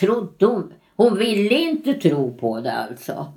trodde 0.00 0.46
hon. 0.46 0.74
Hon 0.96 1.18
ville 1.18 1.54
inte 1.54 1.94
tro 1.94 2.36
på 2.36 2.60
det 2.60 2.72
alltså. 2.72 3.32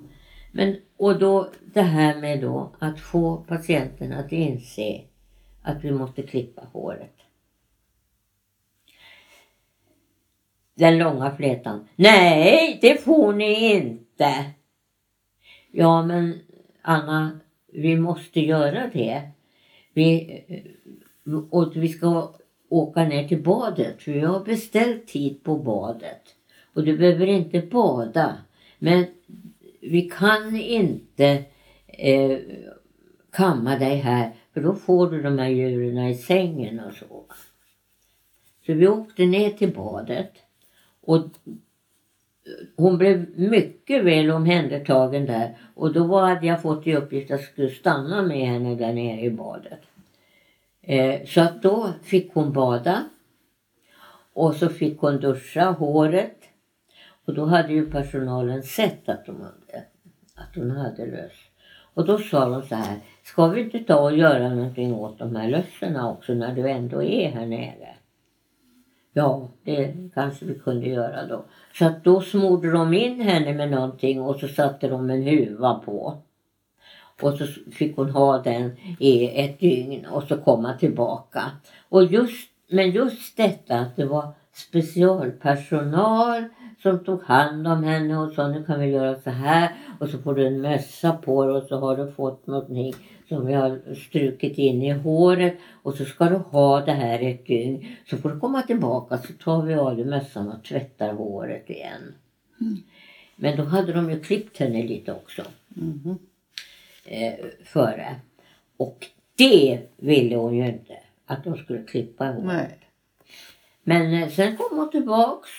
Men, 0.52 0.76
och 0.98 1.20
då 1.20 1.50
det 1.74 1.82
här 1.82 2.22
med 2.22 2.42
då 2.42 2.76
att 2.80 3.00
få 3.00 3.38
patienten 3.38 4.14
att 4.14 4.32
inse 4.32 5.02
att 5.62 5.84
vi 5.84 5.92
måste 5.92 6.24
klippa 6.24 6.68
håret. 6.74 7.16
Den 10.74 10.98
långa 10.98 11.36
flätan. 11.36 11.88
Nej, 11.96 12.78
det 12.82 13.04
får 13.04 13.34
ni 13.34 13.74
inte. 13.76 14.52
Ja, 15.72 16.06
men 16.06 16.40
Anna, 16.88 17.40
vi 17.72 17.98
måste 17.98 18.40
göra 18.40 18.90
det. 18.94 19.22
Vi, 19.94 20.42
och 21.50 21.76
vi 21.76 21.88
ska 21.88 22.36
åka 22.70 23.04
ner 23.04 23.28
till 23.28 23.44
badet. 23.44 24.04
För 24.04 24.12
jag 24.12 24.30
har 24.30 24.46
beställt 24.46 25.08
tid 25.08 25.44
på 25.44 25.58
badet. 25.58 26.22
Och 26.74 26.84
du 26.84 26.98
behöver 26.98 27.28
inte 27.28 27.62
bada. 27.62 28.38
Men 28.80 29.06
vi 29.82 30.02
kan 30.02 30.56
inte 30.56 31.44
eh, 31.88 32.40
kamma 33.32 33.78
dig 33.78 33.96
här. 33.96 34.32
För 34.54 34.62
då 34.62 34.76
får 34.76 35.12
du 35.12 35.22
de 35.22 35.40
här 35.40 35.50
djuren 35.50 36.08
i 36.08 36.16
sängen 36.16 36.80
och 36.80 36.94
så. 36.94 37.26
Så 38.66 38.74
vi 38.74 38.88
åkte 38.88 39.26
ner 39.26 39.50
till 39.50 39.74
badet. 39.74 40.32
Och 41.02 41.26
hon 42.76 42.98
blev 42.98 43.40
mycket 43.40 44.04
väl 44.04 44.32
omhändertagen 44.32 45.26
där. 45.26 45.58
Och 45.76 45.94
då 45.94 46.20
hade 46.20 46.48
jag 46.48 46.62
fått 46.62 46.88
i 46.88 46.96
uppgift 46.96 47.32
att 47.32 47.40
jag 47.40 47.50
skulle 47.50 47.70
stanna 47.70 48.22
med 48.22 48.48
henne 48.48 48.76
där 48.76 48.94
nere 48.94 49.22
i 49.22 49.32
badet. 49.32 49.80
Eh, 50.82 51.26
så 51.26 51.42
att 51.42 51.62
då 51.62 51.90
fick 52.04 52.34
hon 52.34 52.54
bada. 52.54 53.04
Och 54.34 54.56
så 54.56 54.70
fick 54.70 55.00
hon 55.00 55.20
duscha 55.20 55.66
håret. 55.66 56.38
Och 57.26 57.34
då 57.34 57.46
hade 57.46 57.74
ju 57.74 57.92
personalen 57.92 58.64
sett 58.64 59.10
att, 59.10 59.28
hon 59.28 59.36
hade, 59.36 59.86
att 60.36 60.56
hon 60.56 60.72
hade 60.72 61.06
löss. 61.06 61.32
Och 61.94 62.06
då 62.06 62.18
sa 62.18 62.50
de 62.50 62.62
så 62.62 62.76
här, 62.76 63.00
ska 63.24 63.48
vi 63.48 63.62
inte 63.62 63.80
ta 63.80 64.00
och 64.00 64.18
göra 64.18 64.50
någonting 64.50 64.94
åt 64.94 65.20
de 65.20 65.36
här 65.36 65.50
lösserna 65.50 66.12
också 66.12 66.34
när 66.34 66.56
du 66.56 66.70
ändå 66.70 67.04
är 67.04 67.30
här 67.30 67.46
nere? 67.46 67.95
Ja, 69.18 69.48
det 69.64 69.94
kanske 70.14 70.46
vi 70.46 70.60
kunde 70.60 70.88
göra 70.88 71.28
då. 71.28 71.44
Så 71.74 71.86
att 71.86 72.04
då 72.04 72.22
smorde 72.22 72.72
de 72.72 72.94
in 72.94 73.22
henne 73.22 73.54
med 73.54 73.72
någonting 73.72 74.22
och 74.22 74.36
så 74.36 74.48
satte 74.48 74.88
de 74.88 75.10
en 75.10 75.24
huva 75.24 75.82
på. 75.86 76.18
Och 77.22 77.34
så 77.34 77.46
fick 77.72 77.96
hon 77.96 78.10
ha 78.10 78.38
den 78.38 78.72
i 79.00 79.40
ett 79.42 79.60
dygn 79.60 80.06
och 80.06 80.24
så 80.24 80.38
komma 80.38 80.74
tillbaka. 80.74 81.42
Och 81.90 82.04
just, 82.04 82.50
men 82.68 82.92
just 82.92 83.38
detta 83.38 83.80
att 83.80 83.96
det 83.96 84.06
var 84.06 84.34
specialpersonal 84.54 86.44
som 86.84 87.04
tog 87.04 87.24
hand 87.24 87.68
om 87.68 87.84
henne 87.84 88.18
och 88.18 88.32
sa 88.32 88.48
nu 88.48 88.64
kan 88.64 88.80
vi 88.80 88.86
göra 88.86 89.16
så 89.16 89.30
här 89.30 89.76
och 90.00 90.10
så 90.10 90.18
får 90.18 90.34
du 90.34 90.48
en 90.48 90.62
mössa 90.62 91.12
på 91.12 91.46
dig 91.46 91.56
och 91.56 91.64
så 91.64 91.80
har 91.80 91.98
du 91.98 92.12
fått 92.12 92.48
någonting 92.48 92.94
som 93.30 93.46
vi 93.46 93.54
har 93.54 93.96
strukit 93.96 94.58
in 94.58 94.84
i 94.84 94.92
håret 94.92 95.58
och 95.84 95.96
så 95.96 96.06
ska 96.06 96.26
du 96.26 96.36
ha 96.36 96.82
det 96.82 96.92
här 96.92 97.20
ett 97.20 97.46
dygn. 97.46 97.86
Så 98.10 98.18
får 98.18 98.30
du 98.30 98.40
komma 98.40 98.62
tillbaka 98.62 99.18
så 99.18 99.34
tar 99.34 99.62
vi 99.62 99.74
av 99.74 99.96
dig 99.96 100.06
mössan 100.06 100.52
och 100.52 100.64
tvättar 100.64 101.14
håret 101.14 101.70
igen. 101.70 102.14
Mm. 102.62 102.78
Men 103.36 103.58
då 103.58 103.64
hade 103.64 103.94
de 103.94 104.10
ju 104.12 104.20
klippt 104.20 104.58
henne 104.58 104.84
lite 104.84 105.14
också. 105.14 105.44
Mm. 105.78 106.18
Eh, 107.06 107.34
före. 107.64 108.16
Och 108.78 109.06
det 109.38 109.80
ville 109.98 110.36
hon 110.36 110.56
ju 110.56 110.68
inte 110.68 110.98
att 111.26 111.44
de 111.44 111.58
skulle 111.58 111.84
klippa 111.84 112.26
håret. 112.26 112.46
Nej. 112.46 112.80
Men 113.84 114.14
eh, 114.14 114.30
sen 114.30 114.58
kom 114.58 114.78
hon 114.78 114.92
tillbaks 114.92 115.50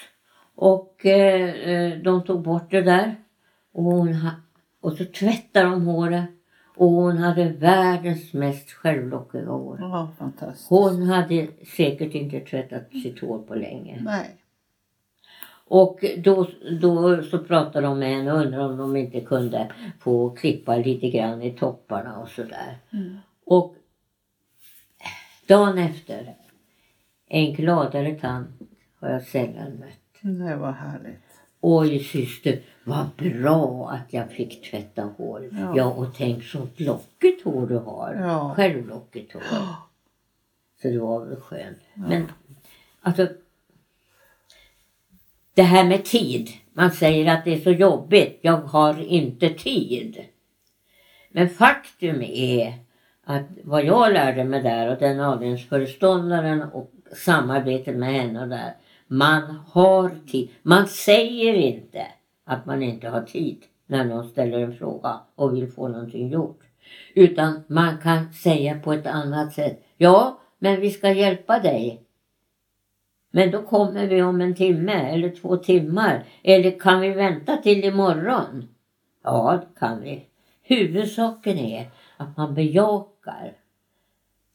och 0.54 1.06
eh, 1.06 1.50
eh 1.50 1.98
de 1.98 2.24
tog 2.24 2.42
bort 2.42 2.70
det 2.70 2.82
där. 2.82 3.16
Och, 3.72 3.84
hon 3.84 4.16
och 4.80 4.92
så 4.92 5.04
tvättade 5.04 5.70
de 5.70 5.86
håret. 5.86 6.35
Och 6.76 6.90
hon 6.90 7.18
hade 7.18 7.48
världens 7.48 8.32
mest 8.32 8.70
självlockiga 8.70 9.46
hår. 9.46 9.78
Ja, 9.80 10.10
fantastiskt. 10.18 10.70
Hon 10.70 11.02
hade 11.02 11.48
säkert 11.76 12.14
inte 12.14 12.40
tvättat 12.40 12.90
sitt 12.90 13.20
hår 13.20 13.38
på 13.38 13.54
länge. 13.54 14.00
Nej. 14.02 14.36
Och 15.68 16.04
då, 16.18 16.48
då 16.80 17.22
så 17.22 17.38
pratade 17.38 17.86
de 17.86 17.98
med 17.98 18.16
henne 18.16 18.32
och 18.32 18.38
undrade 18.38 18.64
om 18.64 18.76
de 18.76 18.96
inte 18.96 19.20
kunde 19.20 19.72
få 20.00 20.30
klippa 20.30 20.76
lite 20.76 21.10
grann 21.10 21.42
i 21.42 21.50
topparna 21.50 22.18
och 22.18 22.28
sådär. 22.28 22.78
Mm. 22.92 23.16
Och 23.44 23.76
dagen 25.46 25.78
efter, 25.78 26.34
en 27.28 27.54
gladare 27.54 28.14
tant 28.14 28.48
har 29.00 29.08
jag 29.08 29.22
sällan 29.22 29.72
mött. 29.72 30.38
Det 30.48 30.56
var 30.56 30.72
härligt. 30.72 31.22
Oj 31.60 31.98
syster, 31.98 32.60
vad 32.86 33.06
bra 33.16 33.90
att 33.90 34.12
jag 34.12 34.30
fick 34.30 34.70
tvätta 34.70 35.02
hår. 35.02 35.48
Ja, 35.52 35.72
ja 35.76 35.84
och 35.84 36.14
tänk 36.16 36.44
så 36.44 36.68
lockigt 36.76 37.44
hår 37.44 37.66
du 37.66 37.76
har. 37.76 38.14
Ja. 38.14 38.54
Självlockigt 38.56 39.32
hår. 39.32 39.42
Så 40.82 40.88
det 40.88 40.98
var 40.98 41.24
väl 41.24 41.40
skönt. 41.40 41.78
Ja. 41.94 42.02
Men 42.08 42.32
alltså 43.00 43.28
det 45.54 45.62
här 45.62 45.84
med 45.84 46.04
tid. 46.04 46.48
Man 46.72 46.90
säger 46.90 47.34
att 47.34 47.44
det 47.44 47.54
är 47.54 47.60
så 47.60 47.70
jobbigt. 47.70 48.38
Jag 48.42 48.56
har 48.56 49.02
inte 49.02 49.48
tid. 49.48 50.24
Men 51.30 51.48
faktum 51.48 52.22
är 52.22 52.74
att 53.24 53.46
vad 53.64 53.84
jag 53.84 54.12
lärde 54.12 54.44
mig 54.44 54.62
där 54.62 54.92
och 54.92 54.98
den 54.98 55.20
avdelningsföreståndaren 55.20 56.62
och 56.62 56.92
samarbetet 57.16 57.96
med 57.96 58.12
henne 58.12 58.46
där. 58.46 58.74
Man 59.06 59.42
har 59.66 60.10
tid. 60.26 60.48
Man 60.62 60.86
säger 60.86 61.54
inte 61.54 62.06
att 62.46 62.66
man 62.66 62.82
inte 62.82 63.08
har 63.08 63.22
tid 63.22 63.64
när 63.86 64.04
någon 64.04 64.28
ställer 64.28 64.58
en 64.58 64.76
fråga 64.76 65.20
och 65.34 65.56
vill 65.56 65.72
få 65.72 65.88
någonting 65.88 66.28
gjort. 66.28 66.60
Utan 67.14 67.62
man 67.66 67.98
kan 67.98 68.32
säga 68.32 68.80
på 68.80 68.92
ett 68.92 69.06
annat 69.06 69.52
sätt. 69.52 69.84
Ja, 69.96 70.40
men 70.58 70.80
vi 70.80 70.90
ska 70.90 71.12
hjälpa 71.12 71.58
dig. 71.58 72.02
Men 73.30 73.50
då 73.50 73.62
kommer 73.62 74.06
vi 74.06 74.22
om 74.22 74.40
en 74.40 74.54
timme 74.54 74.92
eller 74.92 75.30
två 75.30 75.56
timmar. 75.56 76.24
Eller 76.42 76.78
kan 76.78 77.00
vi 77.00 77.10
vänta 77.10 77.56
till 77.56 77.84
imorgon? 77.84 78.68
Ja, 79.24 79.60
det 79.60 79.78
kan 79.80 80.00
vi. 80.00 80.26
Huvudsaken 80.62 81.58
är 81.58 81.90
att 82.16 82.36
man 82.36 82.54
bejakar 82.54 83.52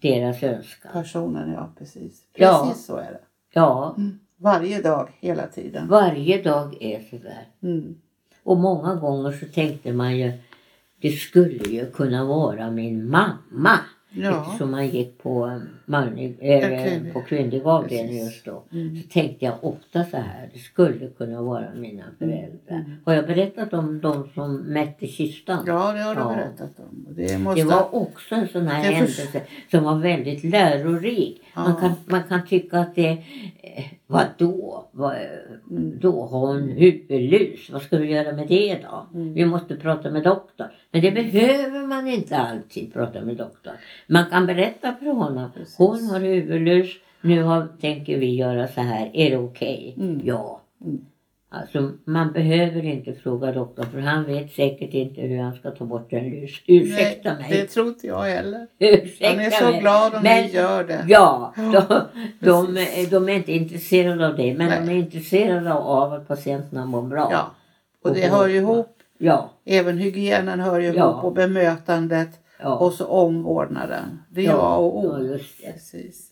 deras 0.02 0.44
önskan. 0.44 0.92
Personen, 0.94 1.52
ja 1.52 1.74
precis. 1.78 2.26
Precis 2.34 2.38
ja. 2.38 2.74
så 2.74 2.96
är 2.96 3.12
det. 3.12 3.22
Ja. 3.54 3.96
Mm. 3.98 4.20
Varje 4.42 4.82
dag, 4.82 5.10
hela 5.20 5.48
tiden. 5.48 5.88
Varje 5.88 6.42
dag 6.42 6.78
är 6.80 7.00
sådär. 7.10 7.48
Mm. 7.64 7.96
Och 8.44 8.58
många 8.58 8.96
gånger 8.96 9.32
så 9.32 9.46
tänkte 9.46 9.94
man 9.94 10.18
ju, 10.18 10.32
det 11.02 11.12
skulle 11.12 11.70
ju 11.70 11.92
kunna 11.92 12.26
vara 12.26 12.72
min 12.72 13.10
mamma. 13.10 13.80
Ja. 14.14 14.42
Eftersom 14.42 14.72
man 14.72 14.88
gick 14.88 15.18
på, 15.18 15.62
manlig, 15.86 16.38
äh, 16.40 17.14
på 17.14 17.22
kvinnlig 17.22 17.62
avdelning 17.66 18.18
just 18.18 18.46
då. 18.46 18.64
Mm. 18.72 18.96
Så 18.96 19.08
tänkte 19.10 19.46
jag 19.46 19.54
ofta 19.62 20.04
så 20.04 20.18
här, 20.18 20.50
det 20.54 20.60
skulle 20.60 21.08
kunna 21.08 21.42
vara 21.42 21.66
mina 21.76 22.04
mm. 22.04 22.16
föräldrar. 22.20 22.86
Mm. 22.86 22.92
Har 23.06 23.14
jag 23.14 23.28
berättat 23.28 23.74
om 23.74 24.02
de 24.02 24.30
som 24.34 24.56
mätte 24.56 25.08
kistan? 25.08 25.64
Ja, 25.68 25.94
det 25.94 26.00
har 26.00 26.16
du 26.16 26.22
ja. 26.22 26.28
berättat 26.28 26.80
om. 26.80 27.08
Det, 27.10 27.38
måste... 27.38 27.62
det, 27.62 27.68
var 27.68 27.96
också 27.96 28.36
en 28.36 28.48
sån 28.48 28.68
här 28.68 28.92
händelse 28.92 29.22
för... 29.22 29.42
som 29.72 29.84
var 29.84 29.96
väldigt 29.96 30.44
lärorik. 30.44 31.42
Ja. 31.56 31.62
Man, 31.62 31.76
kan, 31.76 31.92
man 32.06 32.24
kan 32.24 32.48
tycka 32.48 32.80
att 32.80 32.96
det, 32.96 33.10
eh, 33.10 33.84
vadå? 34.08 34.90
Vad, 34.92 35.16
mm. 35.72 36.00
då 36.00 36.26
har 36.26 36.48
hon 36.48 36.70
huvudlus. 36.70 37.70
Vad 37.70 37.82
ska 37.82 37.98
vi 37.98 38.12
göra 38.12 38.36
med 38.36 38.48
det 38.48 38.80
då? 38.92 39.08
Mm. 39.14 39.34
Vi 39.34 39.46
måste 39.46 39.76
prata 39.76 40.12
med 40.12 40.24
doktorn. 40.24 40.68
Men 40.92 41.02
det 41.02 41.12
behöver 41.12 41.88
man 41.88 42.08
inte 42.08 42.38
alltid 42.38 42.94
prata 42.94 43.22
med 43.22 43.38
doktorn. 43.38 43.76
Man 44.08 44.26
kan 44.30 44.46
berätta 44.46 44.96
för 45.00 45.06
honom. 45.06 45.52
Precis. 45.56 45.78
Hon 45.78 46.10
har 46.10 46.20
huvudlus. 46.20 46.88
Nu 47.22 47.44
har, 47.44 47.68
tänker 47.82 48.18
vi 48.18 48.36
göra 48.36 48.68
så 48.68 48.82
här. 48.82 49.12
Är 49.14 49.30
det 49.30 49.38
okej? 49.38 49.94
Okay? 49.96 50.10
Mm. 50.10 50.22
Ja. 50.24 50.62
Mm. 50.86 51.06
Alltså 51.54 51.92
man 52.06 52.32
behöver 52.32 52.86
inte 52.86 53.14
fråga 53.14 53.52
doktorn 53.52 53.86
för 53.92 54.00
han 54.00 54.26
vet 54.26 54.52
säkert 54.52 54.94
inte 54.94 55.22
hur 55.22 55.42
han 55.42 55.54
ska 55.54 55.72
ta 55.72 55.86
bort 55.86 56.14
en 56.14 56.30
lus. 56.30 56.62
Ursäkta 56.68 57.34
Nej, 57.34 57.50
mig. 57.50 57.62
Det 57.62 57.68
tror 57.68 57.88
inte 57.88 58.08
jag 58.08 58.22
heller. 58.22 58.68
Ursäkta 58.80 59.28
han 59.28 59.40
är 59.40 59.52
så 59.52 59.66
mig. 59.66 59.80
glad 59.80 60.16
om 60.16 60.24
men, 60.24 60.46
ni 60.46 60.52
gör 60.52 60.84
det. 60.84 61.06
Ja, 61.08 61.54
de, 61.56 61.84
de, 62.40 62.86
de, 63.10 63.30
är 63.30 63.34
inte 63.34 63.52
intresserade 63.52 64.28
av 64.28 64.36
det 64.36 64.54
men 64.54 64.68
Nej. 64.68 64.80
de 64.86 64.92
är 64.92 64.96
intresserade 64.98 65.74
av 65.74 66.14
att 66.14 66.28
patienterna 66.28 66.86
mår 66.86 67.02
bra. 67.02 67.30
Ja, 67.32 67.52
och 68.02 68.14
det 68.14 68.28
hör 68.28 68.48
ju 68.48 68.56
ihop. 68.56 68.98
Ja. 69.18 69.50
Även 69.66 69.98
hygienen 69.98 70.60
hör 70.60 70.80
ju 70.80 70.86
ihop 70.86 70.98
ja. 70.98 71.22
och 71.22 71.34
bemötandet 71.34 72.30
ja. 72.62 72.76
och 72.78 72.94
så 72.94 73.06
omvårdnaden. 73.06 74.20
Det 74.30 74.42
är 74.42 74.46
ja. 74.46 74.54
A 74.54 74.78
och 74.78 74.98
O. 74.98 75.18
Ja, 75.18 75.24
just 75.24 75.62
det. 75.62 75.72
Precis. 75.72 76.28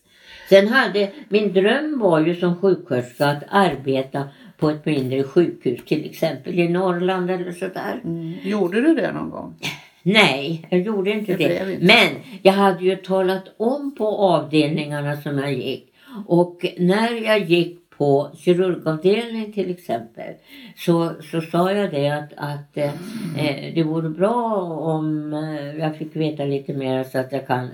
Sen 0.48 0.68
hade, 0.68 1.10
min 1.28 1.52
dröm 1.52 1.98
var 1.98 2.20
ju 2.20 2.36
som 2.36 2.56
sjuksköterska 2.56 3.26
att 3.26 3.44
arbeta 3.48 4.28
på 4.58 4.70
ett 4.70 4.86
mindre 4.86 5.22
sjukhus, 5.22 5.84
till 5.84 6.04
exempel 6.04 6.58
i 6.58 6.68
Norrland 6.68 7.30
eller 7.30 7.52
sådär. 7.52 8.00
Mm. 8.04 8.34
Gjorde 8.42 8.80
du 8.80 8.94
det 8.94 9.12
någon 9.12 9.30
gång? 9.30 9.54
Nej, 10.02 10.66
jag 10.70 10.80
gjorde 10.80 11.10
inte 11.10 11.36
det. 11.36 11.48
det. 11.48 11.72
Inte. 11.72 11.84
Men 11.84 12.08
jag 12.42 12.52
hade 12.52 12.84
ju 12.84 12.96
talat 12.96 13.44
om 13.56 13.94
på 13.94 14.06
avdelningarna 14.08 15.16
som 15.16 15.38
jag 15.38 15.52
gick. 15.52 15.92
Och 16.26 16.66
när 16.78 17.24
jag 17.24 17.38
gick 17.38 17.79
på 18.00 18.30
kirurgavdelningen 18.34 19.52
till 19.52 19.70
exempel 19.70 20.34
så, 20.76 21.10
så 21.30 21.40
sa 21.40 21.72
jag 21.72 21.90
det 21.90 22.08
att, 22.08 22.32
att 22.36 22.76
eh, 22.76 22.94
eh, 23.38 23.74
det 23.74 23.82
vore 23.82 24.08
bra 24.08 24.62
om 24.80 25.32
eh, 25.32 25.78
jag 25.78 25.96
fick 25.96 26.16
veta 26.16 26.44
lite 26.44 26.72
mer 26.72 27.04
så 27.04 27.18
att 27.18 27.32
jag 27.32 27.46
kan 27.46 27.68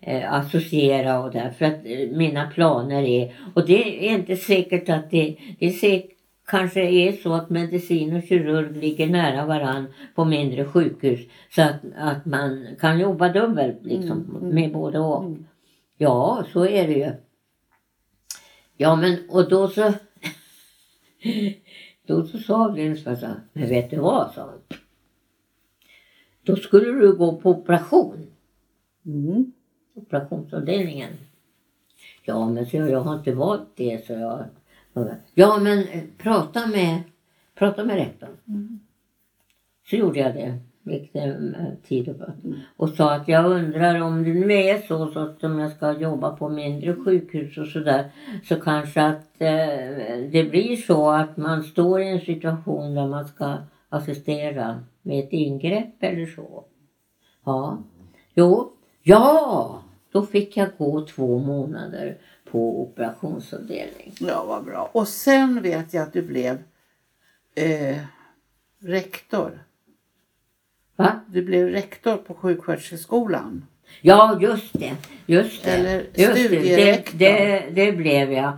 eh, 0.00 0.32
associera 0.32 1.20
och 1.20 1.32
där. 1.32 1.50
För 1.50 1.64
att 1.64 1.80
eh, 1.84 2.16
mina 2.16 2.50
planer 2.50 3.02
är, 3.02 3.34
och 3.54 3.66
det 3.66 4.08
är 4.08 4.14
inte 4.14 4.36
säkert 4.36 4.88
att 4.88 5.10
det, 5.10 5.36
det 5.58 5.66
är 5.66 5.70
säkert 5.70 6.10
kanske 6.46 6.80
är 6.80 7.12
så 7.12 7.32
att 7.32 7.50
medicin 7.50 8.16
och 8.16 8.22
kirurg 8.22 8.76
ligger 8.76 9.06
nära 9.06 9.46
varann 9.46 9.86
på 10.14 10.24
mindre 10.24 10.64
sjukhus 10.64 11.20
så 11.50 11.62
att, 11.62 11.80
att 11.98 12.26
man 12.26 12.66
kan 12.80 12.98
jobba 12.98 13.28
dubbelt 13.28 13.78
liksom, 13.82 14.24
Mm, 14.30 14.36
mm. 14.42 14.54
med 14.54 14.72
både 14.72 14.98
och. 14.98 15.24
Mm. 15.24 15.44
Ja, 15.98 16.44
så 16.52 16.66
är 16.66 16.86
det 16.86 16.94
ju. 16.94 17.10
Ja, 18.76 18.96
men 18.96 19.18
och 19.28 19.48
då 19.48 19.68
så 19.68 19.92
då 22.06 22.26
så 22.26 22.38
sa 22.38 22.64
avdelningssköterskan, 22.64 23.40
men 23.52 23.68
vet 23.68 23.90
du 23.90 23.96
vad, 23.96 24.34
sa 24.34 24.44
hon. 24.44 24.78
Då 26.42 26.56
skulle 26.56 26.90
du 27.00 27.16
gå 27.16 27.36
på 27.36 27.50
operation, 27.50 28.26
Mm. 29.06 29.52
operationsavdelningen. 29.94 31.12
Ja, 32.24 32.48
men 32.48 32.66
så 32.66 32.76
jag, 32.76 32.90
jag 32.90 33.00
har 33.00 33.18
inte 33.18 33.34
valt 33.34 33.68
det, 33.76 34.06
så 34.06 34.12
jag. 34.12 34.44
Ja, 35.34 35.58
men 35.62 35.78
eh, 35.88 36.04
prata 36.18 36.66
med, 36.66 37.02
prata 37.54 37.84
med 37.84 37.96
rektorn. 37.96 38.36
Mm. 38.48 38.80
Så 39.90 39.96
gjorde 39.96 40.18
jag 40.18 40.34
det. 40.34 40.58
Gick 40.86 41.12
tid 41.88 42.08
och, 42.08 42.28
och 42.76 42.88
sa 42.88 43.14
att 43.14 43.28
jag 43.28 43.44
undrar 43.44 44.00
om 44.00 44.24
det 44.24 44.34
nu 44.34 44.52
är 44.52 44.78
så, 44.78 45.06
så 45.06 45.18
att 45.18 45.44
om 45.44 45.58
jag 45.58 45.72
ska 45.72 45.92
jobba 45.92 46.36
på 46.36 46.48
mindre 46.48 46.94
sjukhus 46.94 47.58
och 47.58 47.66
sådär 47.66 48.10
så 48.44 48.60
kanske 48.60 49.02
att 49.02 49.40
eh, 49.40 50.28
det 50.32 50.50
blir 50.50 50.76
så 50.76 51.10
att 51.10 51.36
man 51.36 51.62
står 51.62 52.00
i 52.00 52.08
en 52.08 52.20
situation 52.20 52.94
där 52.94 53.06
man 53.06 53.24
ska 53.24 53.56
assistera 53.88 54.84
med 55.02 55.24
ett 55.24 55.32
ingrepp 55.32 55.94
eller 56.00 56.26
så. 56.26 56.64
Ja, 57.44 57.78
jo, 58.34 58.72
ja, 59.02 59.82
då 60.12 60.22
fick 60.22 60.56
jag 60.56 60.68
gå 60.78 61.06
två 61.06 61.38
månader 61.38 62.18
på 62.50 62.82
operationsavdelning. 62.82 64.14
Ja, 64.20 64.44
vad 64.48 64.64
bra. 64.64 64.90
Och 64.92 65.08
sen 65.08 65.62
vet 65.62 65.94
jag 65.94 66.02
att 66.02 66.12
du 66.12 66.22
blev 66.22 66.58
eh, 67.54 67.98
rektor. 68.80 69.65
Va? 70.96 71.20
Du 71.26 71.42
blev 71.42 71.68
rektor 71.68 72.16
på 72.16 72.34
sjuksköterskeskolan. 72.34 73.66
Ja, 74.02 74.38
just 74.40 74.78
det. 74.78 74.92
Just 75.26 75.64
det. 75.64 75.70
Eller 75.70 75.96
just 75.96 76.14
det. 76.14 76.34
studierektor. 76.34 77.18
Det, 77.18 77.62
det, 77.74 77.86
det 77.86 77.92
blev 77.92 78.32
jag. 78.32 78.52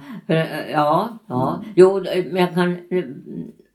Ja, 0.72 1.18
ja. 1.26 1.62
Jo, 1.76 2.04
men 2.30 2.36
jag 2.36 2.54
kan 2.54 2.76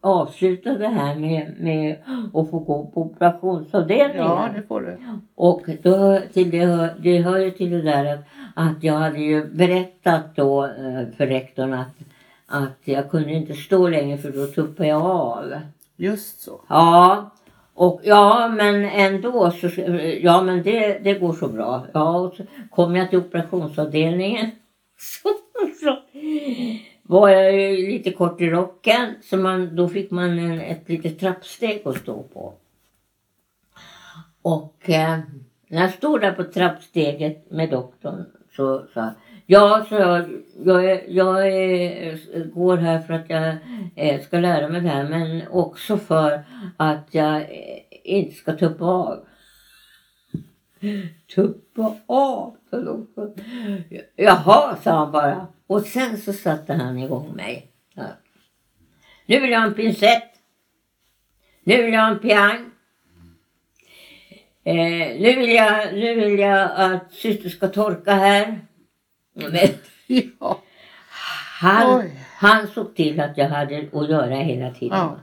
avsluta 0.02 0.78
det 0.78 0.88
här 0.88 1.16
med, 1.16 1.56
med 1.60 1.96
att 2.34 2.50
få 2.50 2.60
gå 2.60 2.86
på 2.86 3.02
operationsavdelningen. 3.02 4.26
Ja, 4.26 4.50
det 4.56 4.62
får 4.68 4.82
du. 4.82 4.98
Och 5.36 5.62
då, 5.84 6.20
till 6.34 6.52
det, 6.52 6.96
det 7.00 7.22
hör 7.22 7.38
ju 7.38 7.52
till 7.52 7.72
det 7.72 7.82
där 7.82 8.14
att, 8.14 8.26
att 8.56 8.84
jag 8.84 8.94
hade 8.94 9.20
ju 9.20 9.46
berättat 9.46 10.36
då 10.36 10.66
eh, 10.66 11.16
för 11.18 11.28
rektorn 11.28 11.74
att, 11.74 11.96
att 12.48 12.80
jag 12.84 13.12
kunde 13.12 13.32
inte 13.32 13.54
stå 13.54 13.88
längre 13.88 14.18
för 14.18 14.32
då 14.32 14.46
tuppade 14.46 14.90
jag 14.90 15.02
av. 15.02 15.54
Just 15.96 16.42
så. 16.42 16.62
Ja, 16.68 17.32
och 17.74 18.02
ja 18.04 18.54
men 18.58 18.86
ändå 18.86 19.52
så, 19.52 19.70
ja 20.22 20.44
men 20.44 20.64
det, 20.64 21.00
det 21.04 21.14
går 21.14 21.34
så 21.34 21.48
bra. 21.48 21.86
Ja, 21.94 22.20
och 22.20 22.36
så 22.36 22.44
kom 22.72 22.96
jag 22.96 23.10
till 23.10 23.20
operationsavdelningen. 23.20 24.52
Så, 24.98 25.30
så 25.80 25.98
var 27.04 27.30
jag 27.30 27.54
ju 27.56 27.88
lite 27.88 28.12
kort 28.12 28.42
i 28.42 28.50
rocken 28.50 29.16
så 29.24 29.38
man, 29.38 29.76
då 29.76 29.90
fick 29.90 30.12
man 30.12 30.40
en, 30.40 30.62
ett 30.62 30.90
litet 30.90 31.20
trappsteg 31.20 31.82
att 31.86 31.98
stå 31.98 32.24
på. 32.24 32.54
Och 34.42 34.90
eh, 34.90 35.20
när 35.68 35.82
jag 35.82 35.94
stod 35.94 36.22
där 36.22 36.32
på 36.32 36.44
trappsteget 36.44 37.52
med 37.52 37.70
doktorn 37.70 38.26
så 38.56 38.86
sa 38.94 39.00
jag, 39.02 39.12
ja, 39.46 39.86
så 39.90 39.96
jag, 39.96 40.30
jag, 40.66 40.86
är- 40.92 41.04
jag 41.08 41.48
är, 41.48 42.46
går 42.54 42.78
här 42.78 43.00
för 43.00 43.14
att 43.14 43.30
jag 43.30 43.56
eh, 43.96 44.22
ska 44.22 44.38
lära 44.40 44.68
mig 44.70 44.82
det 44.82 44.90
här 44.90 45.10
men 45.10 45.48
också 45.48 45.98
för 45.98 46.44
att 46.78 47.08
jag 47.12 47.36
eh, 47.42 47.80
inte 48.04 48.36
ska 48.36 48.54
tuppa 48.54 48.86
av. 48.86 49.26
Tuppa 51.36 51.96
av, 52.06 52.58
sa. 52.70 53.06
Jaha, 54.16 54.78
sa 54.84 54.92
han 54.92 55.12
bara. 55.12 55.48
Och 55.68 55.82
sen 55.82 56.18
så 56.18 56.34
satte 56.34 56.74
han 56.74 56.98
igång 56.98 57.36
mig. 57.36 57.72
Ja. 57.94 58.04
Nu 59.26 59.40
vill 59.40 59.52
jag 59.52 59.60
ha 59.60 59.68
en 59.68 59.74
pincett. 59.74 60.24
Nu 61.64 61.84
vill 61.84 61.94
jag 61.94 62.02
ha 62.02 62.12
en 62.12 62.20
piang. 62.20 62.70
Eh, 64.64 65.20
nu, 65.22 65.36
vill 65.40 65.50
jag, 65.50 65.94
nu 65.94 66.16
vill 66.16 66.40
jag 66.40 66.70
att 66.76 67.14
syster 67.14 67.50
ska 67.50 67.68
torka 67.68 68.14
här. 68.14 68.60
Men 69.34 69.52
Ja. 70.40 70.60
han, 71.62 72.00
Oj. 72.00 72.12
han 72.38 72.68
såg 72.68 72.96
till 72.96 73.20
att 73.20 73.38
jag 73.38 73.50
hade 73.50 73.88
att 73.94 74.10
göra 74.10 74.36
hela 74.36 74.72
tiden. 74.72 74.98
ja. 74.98 75.20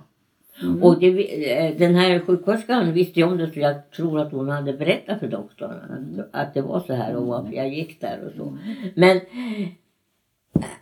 Mm. 0.62 0.82
Och 0.82 1.00
det, 1.00 1.52
eh, 1.58 1.76
den 1.76 1.94
här 1.94 2.20
sjuksköterskan 2.20 2.92
visste 2.92 3.20
ju 3.20 3.26
om 3.26 3.38
det 3.38 3.52
så 3.52 3.60
jag 3.60 3.90
tror 3.90 4.20
att 4.20 4.32
hon 4.32 4.48
hade 4.48 4.72
berättat 4.72 5.20
för 5.20 5.26
doktorn 5.28 6.22
att, 6.32 6.54
det 6.54 6.60
var 6.62 6.80
så 6.80 6.94
här 6.94 7.16
och 7.16 7.26
varför 7.26 7.52
jag 7.52 7.68
gick 7.68 8.00
där 8.00 8.26
och 8.26 8.32
så. 8.36 8.58
Men 8.94 9.20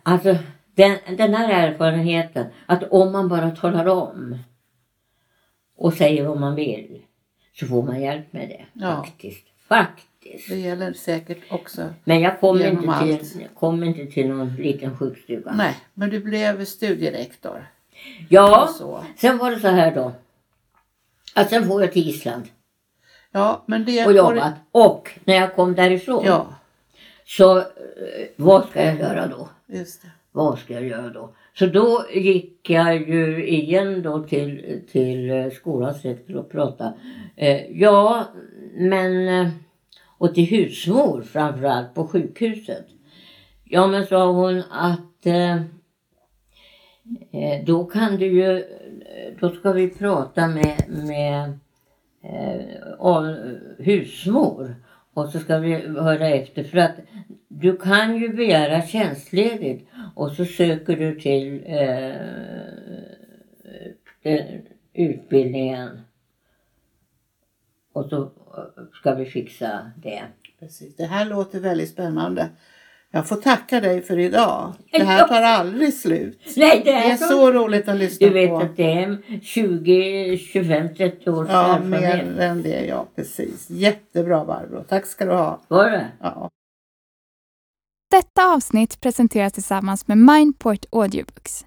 alltså 0.03 0.35
den, 0.75 0.97
den 1.17 1.33
här 1.33 1.67
erfarenheten 1.67 2.45
att 2.65 2.83
om 2.83 3.11
man 3.11 3.27
bara 3.29 3.51
talar 3.51 3.85
om 3.87 4.37
och 5.75 5.93
säger 5.93 6.27
vad 6.27 6.39
man 6.39 6.55
vill 6.55 7.01
så 7.53 7.65
får 7.67 7.83
man 7.83 8.01
hjälp 8.01 8.33
med 8.33 8.49
det 8.49 8.65
Ja. 8.73 9.03
faktiskt. 9.03 9.47
Faktiskt. 9.67 10.08
Det 10.47 10.55
gäller 10.55 10.93
säkert 10.93 11.37
också. 11.49 11.93
Men 12.03 12.19
jag 12.19 12.39
kom, 12.39 12.61
inte 12.61 12.89
allt. 12.89 13.31
till, 13.31 13.41
jag 13.41 13.55
kom 13.55 13.83
inte 13.83 14.05
till 14.05 14.29
någon 14.29 14.55
liten 14.55 14.97
sjukstuga. 14.97 15.51
Nej, 15.55 15.75
men 15.93 16.09
du 16.09 16.19
blev 16.19 16.65
studierektor. 16.65 17.67
Ja, 18.29 18.75
sen 19.17 19.37
var 19.37 19.51
det 19.51 19.59
så 19.59 19.67
här 19.67 19.95
då. 19.95 20.11
Att 21.33 21.49
sen 21.49 21.67
får 21.67 21.81
jag 21.81 21.91
till 21.91 22.09
Island 22.09 22.43
Ja, 23.31 23.63
men 23.65 23.85
det... 23.85 24.05
och 24.05 24.13
jobbat. 24.13 24.53
Och 24.71 25.11
när 25.23 25.35
jag 25.35 25.55
kom 25.55 25.75
därifrån 25.75 26.23
Ja, 26.25 26.47
så 27.25 27.57
eh, 27.57 27.63
vad 28.35 28.69
ska 28.69 28.85
jag 28.85 28.99
göra 28.99 29.27
då? 29.27 29.49
just 29.67 30.01
det. 30.01 30.07
Vad 30.31 30.59
ska 30.59 30.73
jag 30.73 30.83
göra 30.83 31.09
då? 31.09 31.33
Så 31.53 31.65
då 31.65 32.05
gick 32.13 32.69
jag 32.69 33.09
ju 33.09 33.47
igen 33.47 34.01
då 34.01 34.23
till, 34.23 34.81
till 34.91 35.29
eh, 35.29 35.49
skolans 35.49 36.05
rektor 36.05 36.35
och 36.35 36.51
pratade. 36.51 36.93
Eh, 37.35 37.81
ja, 37.81 38.25
men... 38.73 39.51
Och 40.19 40.35
till 40.35 40.45
husmor 40.45 41.21
framförallt 41.21 41.93
på 41.93 42.07
sjukhuset. 42.07 42.85
Ja, 43.63 43.87
men 43.87 44.05
sa 44.05 44.31
hon 44.31 44.63
att 44.71 45.25
eh, 45.25 45.55
eh, 47.31 47.65
då 47.65 47.85
kan 47.85 48.15
du 48.17 48.25
ju... 48.25 48.65
Då 49.39 49.49
ska 49.49 49.71
vi 49.71 49.89
prata 49.89 50.47
med, 50.47 50.83
med 50.87 51.59
eh, 52.23 52.93
av- 52.99 53.57
husmor. 53.77 54.75
Och 55.13 55.29
så 55.29 55.39
ska 55.39 55.57
vi 55.57 55.73
höra 55.75 56.27
efter. 56.27 56.63
För 56.63 56.77
att 56.77 56.95
du 57.47 57.77
kan 57.77 58.17
ju 58.17 58.29
begära 58.33 58.81
tjänstledigt 58.81 59.89
och 60.15 60.31
så 60.31 60.45
söker 60.45 60.95
du 60.95 61.19
till 61.19 61.63
eh, 61.65 62.15
den 64.23 64.61
utbildningen. 64.93 66.01
Och 67.93 68.05
så 68.05 68.31
ska 68.93 69.13
vi 69.15 69.25
fixa 69.25 69.91
det. 69.97 70.23
Precis. 70.59 70.95
Det 70.95 71.05
här 71.05 71.25
låter 71.25 71.59
väldigt 71.59 71.89
spännande. 71.89 72.49
Jag 73.11 73.27
får 73.27 73.35
tacka 73.35 73.79
dig 73.79 74.01
för 74.01 74.19
idag. 74.19 74.73
Det 74.91 75.03
här 75.03 75.27
tar 75.27 75.41
aldrig 75.41 75.93
slut. 75.93 76.53
Nej, 76.57 76.81
det 76.85 76.91
Det 76.91 76.97
är 76.97 77.11
är 77.11 77.15
så 77.17 77.51
roligt 77.51 77.87
att 77.87 77.97
lyssna 77.97 78.27
Du 78.27 78.33
vet 78.33 78.49
på. 78.49 78.57
att 78.57 78.77
det 78.77 78.93
är 79.03 79.39
20, 79.41 80.37
25, 80.37 80.95
30 80.95 81.29
års 81.29 81.47
Ja, 81.49 81.75
erfarenhet. 81.75 82.25
mer 82.27 82.39
än 82.39 82.61
det. 82.61 82.85
Ja, 82.85 83.07
precis. 83.15 83.69
Jättebra 83.69 84.45
Barbro. 84.45 84.83
Tack 84.83 85.05
ska 85.05 85.25
du 85.25 85.31
ha. 85.31 85.61
Var 85.67 85.91
det? 85.91 86.07
Ja. 86.19 86.49
Detta 88.11 88.53
avsnitt 88.53 89.01
presenteras 89.01 89.53
tillsammans 89.53 90.07
med 90.07 90.17
Mindport 90.17 90.85
Audiobooks. 90.91 91.65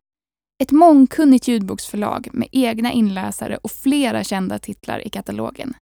Ett 0.63 0.71
mångkunnigt 0.71 1.49
ljudboksförlag 1.49 2.29
med 2.33 2.49
egna 2.53 2.93
inläsare 2.93 3.57
och 3.63 3.71
flera 3.71 4.25
kända 4.25 4.59
titlar 4.59 5.07
i 5.07 5.09
katalogen. 5.09 5.75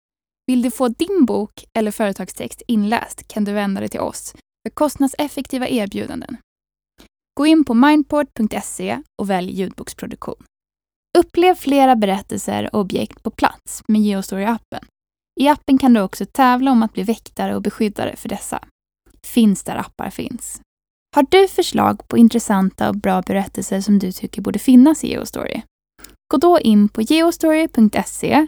Vill 0.49 0.61
du 0.61 0.71
få 0.71 0.87
din 0.87 1.25
bok 1.25 1.65
eller 1.73 1.91
företagstext 1.91 2.61
inläst 2.67 3.27
kan 3.27 3.43
du 3.43 3.53
vända 3.53 3.79
dig 3.79 3.89
till 3.89 3.99
oss 3.99 4.35
för 4.63 4.69
kostnadseffektiva 4.73 5.67
erbjudanden. 5.67 6.37
Gå 7.37 7.45
in 7.45 7.65
på 7.65 7.73
mindport.se 7.73 9.01
och 9.21 9.29
välj 9.29 9.51
ljudboksproduktion. 9.51 10.43
Upplev 11.17 11.55
flera 11.55 11.95
berättelser 11.95 12.75
och 12.75 12.81
objekt 12.81 13.23
på 13.23 13.29
plats 13.29 13.83
med 13.87 14.01
Geostory-appen. 14.01 14.85
I 15.39 15.47
appen 15.47 15.77
kan 15.77 15.93
du 15.93 16.01
också 16.01 16.25
tävla 16.25 16.71
om 16.71 16.83
att 16.83 16.93
bli 16.93 17.03
väktare 17.03 17.55
och 17.55 17.61
beskyddare 17.61 18.15
för 18.15 18.29
dessa 18.29 18.59
finns 19.23 19.63
där 19.63 19.75
appar 19.75 20.09
finns. 20.09 20.61
Har 21.15 21.25
du 21.29 21.47
förslag 21.47 22.07
på 22.07 22.17
intressanta 22.17 22.89
och 22.89 22.95
bra 22.95 23.21
berättelser 23.21 23.81
som 23.81 23.99
du 23.99 24.11
tycker 24.11 24.41
borde 24.41 24.59
finnas 24.59 25.03
i 25.03 25.07
Geostory? 25.07 25.61
Gå 26.33 26.37
då 26.37 26.59
in 26.59 26.89
på 26.89 27.01
geostory.se, 27.01 28.47